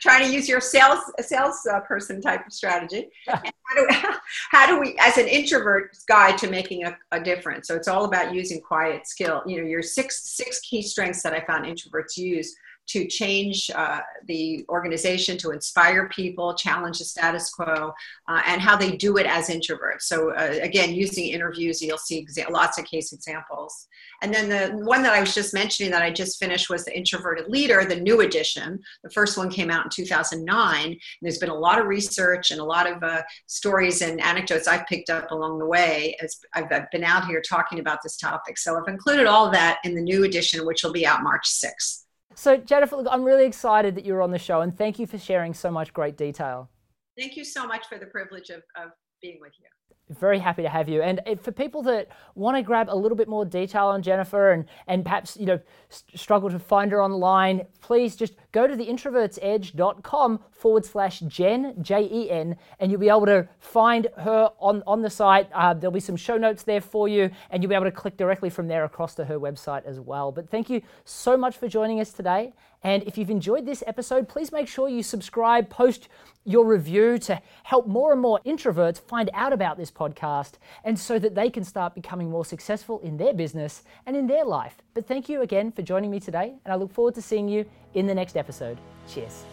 trying 0.00 0.26
to 0.26 0.32
use 0.32 0.48
your 0.48 0.60
sales 0.60 1.00
sales 1.20 1.66
uh, 1.70 1.80
person 1.80 2.20
type 2.20 2.46
of 2.46 2.52
strategy. 2.52 3.08
how, 3.26 3.40
do, 3.74 3.86
how 4.50 4.66
do 4.66 4.80
we, 4.80 4.96
as 4.98 5.18
an 5.18 5.28
introvert 5.28 5.96
guide 6.08 6.38
to 6.38 6.50
making 6.50 6.84
a, 6.84 6.96
a, 7.12 7.20
difference? 7.20 7.68
So 7.68 7.76
it's 7.76 7.88
all 7.88 8.04
about 8.04 8.34
using 8.34 8.60
quiet 8.60 9.06
skill. 9.06 9.42
You 9.46 9.60
know, 9.60 9.68
your 9.68 9.82
six 9.82 10.22
six 10.30 10.60
key 10.60 10.82
strengths 10.82 11.22
that 11.22 11.32
I 11.32 11.44
found 11.44 11.64
introverts 11.64 12.16
use 12.16 12.54
to 12.90 13.06
change 13.06 13.70
uh, 13.74 14.00
the 14.26 14.64
organization, 14.68 15.38
to 15.38 15.50
inspire 15.50 16.08
people, 16.08 16.54
challenge 16.54 16.98
the 16.98 17.04
status 17.04 17.50
quo, 17.50 17.92
uh, 18.28 18.42
and 18.46 18.60
how 18.60 18.76
they 18.76 18.96
do 18.96 19.16
it 19.16 19.26
as 19.26 19.48
introverts. 19.48 20.02
So, 20.02 20.30
uh, 20.30 20.58
again, 20.60 20.92
using 20.92 21.28
interviews, 21.28 21.80
you'll 21.80 21.98
see 21.98 22.26
exa- 22.26 22.50
lots 22.50 22.78
of 22.78 22.84
case 22.84 23.12
examples. 23.12 23.86
And 24.22 24.34
then 24.34 24.48
the 24.48 24.84
one 24.84 25.02
that 25.02 25.12
I 25.12 25.20
was 25.20 25.34
just 25.34 25.54
mentioning 25.54 25.92
that 25.92 26.02
I 26.02 26.10
just 26.10 26.38
finished 26.38 26.68
was 26.68 26.84
the 26.84 26.96
Introverted 26.96 27.48
Leader, 27.48 27.84
the 27.84 28.00
new 28.00 28.20
edition. 28.20 28.80
The 29.04 29.10
first 29.10 29.38
one 29.38 29.50
came 29.50 29.70
out 29.70 29.84
in 29.84 29.90
2009. 29.90 30.98
there's 31.22 31.38
been 31.38 31.48
a 31.48 31.54
lot 31.54 31.78
of 31.78 31.86
research 31.86 32.50
and 32.50 32.60
a 32.60 32.64
lot 32.64 32.90
of 32.90 33.02
uh, 33.02 33.22
stories 33.46 34.02
and 34.02 34.20
anecdotes 34.20 34.66
I've 34.66 34.86
picked 34.86 35.10
up 35.10 35.30
along 35.30 35.58
the 35.58 35.66
way 35.66 36.16
as 36.20 36.38
I've 36.54 36.68
been 36.90 37.04
out 37.04 37.26
here 37.26 37.40
talking 37.40 37.78
about 37.78 38.00
this 38.02 38.16
topic. 38.16 38.58
So 38.58 38.76
I've 38.76 38.92
included 38.92 39.26
all 39.26 39.50
that 39.52 39.78
in 39.84 39.94
the 39.94 40.02
new 40.02 40.24
edition, 40.24 40.66
which 40.66 40.82
will 40.82 40.92
be 40.92 41.06
out 41.06 41.22
March 41.22 41.48
6th. 41.48 42.04
So, 42.34 42.56
Jennifer, 42.56 42.96
look, 42.96 43.06
I'm 43.10 43.24
really 43.24 43.44
excited 43.44 43.94
that 43.96 44.04
you're 44.04 44.22
on 44.22 44.30
the 44.30 44.38
show 44.38 44.60
and 44.60 44.76
thank 44.76 44.98
you 44.98 45.06
for 45.06 45.18
sharing 45.18 45.52
so 45.54 45.70
much 45.70 45.92
great 45.92 46.16
detail. 46.16 46.70
Thank 47.18 47.36
you 47.36 47.44
so 47.44 47.66
much 47.66 47.86
for 47.88 47.98
the 47.98 48.06
privilege 48.06 48.50
of, 48.50 48.62
of 48.76 48.92
being 49.20 49.38
with 49.40 49.52
you 49.58 49.66
very 50.10 50.38
happy 50.38 50.62
to 50.62 50.68
have 50.68 50.88
you. 50.88 51.02
And 51.02 51.20
eh, 51.24 51.36
for 51.40 51.52
people 51.52 51.82
that 51.84 52.08
want 52.34 52.56
to 52.56 52.62
grab 52.62 52.88
a 52.90 52.96
little 52.96 53.16
bit 53.16 53.28
more 53.28 53.44
detail 53.44 53.86
on 53.86 54.02
Jennifer 54.02 54.52
and, 54.52 54.64
and 54.86 55.04
perhaps 55.04 55.36
you 55.36 55.46
know 55.46 55.60
struggle 55.88 56.50
to 56.50 56.58
find 56.58 56.90
her 56.90 57.02
online, 57.02 57.62
please 57.80 58.16
just 58.16 58.34
go 58.52 58.66
to 58.66 58.76
theintrovertsedge.com 58.76 60.40
forward 60.50 60.84
slash 60.84 61.20
Jen, 61.20 61.74
J 61.82 62.08
E 62.10 62.30
N, 62.30 62.56
and 62.78 62.90
you'll 62.90 63.00
be 63.00 63.08
able 63.08 63.26
to 63.26 63.48
find 63.58 64.08
her 64.18 64.50
on, 64.58 64.82
on 64.86 65.02
the 65.02 65.10
site. 65.10 65.48
Uh, 65.54 65.74
there'll 65.74 65.92
be 65.92 66.00
some 66.00 66.16
show 66.16 66.36
notes 66.36 66.62
there 66.62 66.80
for 66.80 67.08
you, 67.08 67.30
and 67.50 67.62
you'll 67.62 67.70
be 67.70 67.74
able 67.74 67.84
to 67.84 67.90
click 67.90 68.16
directly 68.16 68.50
from 68.50 68.68
there 68.68 68.84
across 68.84 69.14
to 69.14 69.24
her 69.24 69.38
website 69.38 69.84
as 69.84 70.00
well. 70.00 70.32
But 70.32 70.48
thank 70.48 70.68
you 70.68 70.82
so 71.04 71.36
much 71.36 71.56
for 71.56 71.68
joining 71.68 72.00
us 72.00 72.12
today. 72.12 72.52
And 72.82 73.02
if 73.02 73.18
you've 73.18 73.30
enjoyed 73.30 73.66
this 73.66 73.84
episode, 73.86 74.26
please 74.26 74.52
make 74.52 74.66
sure 74.66 74.88
you 74.88 75.02
subscribe, 75.02 75.68
post 75.68 76.08
your 76.44 76.64
review 76.64 77.18
to 77.18 77.40
help 77.64 77.86
more 77.86 78.12
and 78.12 78.20
more 78.22 78.40
introverts 78.46 78.98
find 78.98 79.28
out 79.34 79.52
about 79.52 79.76
this 79.76 79.90
podcast 79.90 80.52
and 80.82 80.98
so 80.98 81.18
that 81.18 81.34
they 81.34 81.50
can 81.50 81.62
start 81.62 81.94
becoming 81.94 82.30
more 82.30 82.44
successful 82.44 82.98
in 83.00 83.18
their 83.18 83.34
business 83.34 83.82
and 84.06 84.16
in 84.16 84.26
their 84.26 84.46
life. 84.46 84.78
But 84.94 85.06
thank 85.06 85.28
you 85.28 85.42
again 85.42 85.70
for 85.72 85.82
joining 85.82 86.10
me 86.10 86.20
today, 86.20 86.54
and 86.64 86.72
I 86.72 86.76
look 86.76 86.90
forward 86.90 87.14
to 87.16 87.22
seeing 87.22 87.48
you 87.48 87.66
in 87.94 88.06
the 88.06 88.14
next 88.14 88.36
episode. 88.36 88.78
Cheers. 89.08 89.44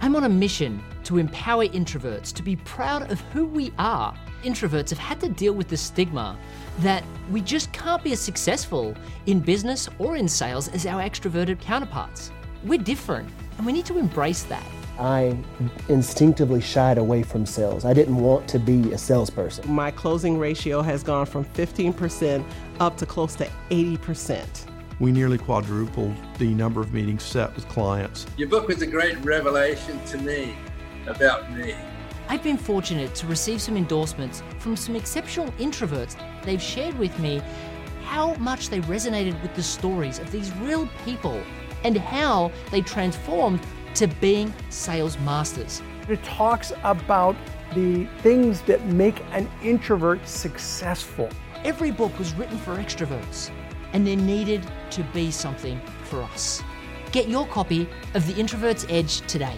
I'm 0.00 0.16
on 0.16 0.24
a 0.24 0.28
mission 0.28 0.82
to 1.04 1.18
empower 1.18 1.66
introverts 1.66 2.32
to 2.34 2.42
be 2.42 2.56
proud 2.56 3.10
of 3.10 3.20
who 3.32 3.46
we 3.46 3.72
are. 3.78 4.14
Introverts 4.42 4.90
have 4.90 4.98
had 4.98 5.20
to 5.20 5.28
deal 5.28 5.54
with 5.54 5.68
the 5.68 5.76
stigma 5.76 6.38
that 6.80 7.02
we 7.30 7.40
just 7.40 7.72
can't 7.72 8.02
be 8.02 8.12
as 8.12 8.20
successful 8.20 8.94
in 9.26 9.40
business 9.40 9.88
or 9.98 10.16
in 10.16 10.28
sales 10.28 10.68
as 10.68 10.84
our 10.84 11.02
extroverted 11.02 11.60
counterparts. 11.60 12.32
We're 12.64 12.78
different, 12.78 13.30
and 13.56 13.66
we 13.66 13.72
need 13.72 13.86
to 13.86 13.98
embrace 13.98 14.42
that. 14.44 14.66
I 14.98 15.36
instinctively 15.88 16.60
shied 16.60 16.98
away 16.98 17.22
from 17.22 17.46
sales. 17.46 17.84
I 17.84 17.92
didn't 17.92 18.16
want 18.16 18.46
to 18.48 18.58
be 18.58 18.92
a 18.92 18.98
salesperson. 18.98 19.70
My 19.72 19.90
closing 19.90 20.38
ratio 20.38 20.82
has 20.82 21.02
gone 21.02 21.26
from 21.26 21.44
15% 21.46 22.44
up 22.78 22.96
to 22.98 23.06
close 23.06 23.34
to 23.36 23.48
80%. 23.70 24.73
We 25.00 25.10
nearly 25.10 25.38
quadrupled 25.38 26.14
the 26.38 26.54
number 26.54 26.80
of 26.80 26.94
meetings 26.94 27.24
set 27.24 27.54
with 27.56 27.68
clients. 27.68 28.26
Your 28.36 28.48
book 28.48 28.68
was 28.68 28.80
a 28.80 28.86
great 28.86 29.18
revelation 29.24 30.02
to 30.06 30.18
me 30.18 30.54
about 31.06 31.52
me. 31.52 31.74
I've 32.28 32.42
been 32.42 32.56
fortunate 32.56 33.14
to 33.16 33.26
receive 33.26 33.60
some 33.60 33.76
endorsements 33.76 34.42
from 34.58 34.76
some 34.76 34.94
exceptional 34.94 35.48
introverts. 35.52 36.16
They've 36.42 36.62
shared 36.62 36.96
with 36.98 37.18
me 37.18 37.42
how 38.04 38.34
much 38.34 38.68
they 38.68 38.80
resonated 38.82 39.40
with 39.42 39.54
the 39.54 39.62
stories 39.62 40.18
of 40.20 40.30
these 40.30 40.52
real 40.58 40.88
people 41.04 41.42
and 41.82 41.96
how 41.96 42.52
they 42.70 42.80
transformed 42.80 43.60
to 43.96 44.06
being 44.06 44.54
sales 44.70 45.18
masters. 45.20 45.82
It 46.08 46.22
talks 46.22 46.72
about 46.82 47.36
the 47.74 48.06
things 48.22 48.62
that 48.62 48.84
make 48.86 49.22
an 49.32 49.50
introvert 49.62 50.26
successful. 50.26 51.28
Every 51.64 51.90
book 51.90 52.16
was 52.18 52.32
written 52.34 52.58
for 52.58 52.76
extroverts, 52.76 53.50
and 53.94 54.06
there 54.06 54.16
needed 54.16 54.66
to 54.90 55.02
be 55.14 55.30
something 55.30 55.80
for 56.02 56.22
us. 56.22 56.62
Get 57.12 57.28
your 57.28 57.46
copy 57.46 57.88
of 58.14 58.26
The 58.26 58.38
Introvert's 58.38 58.84
Edge 58.90 59.20
today. 59.22 59.56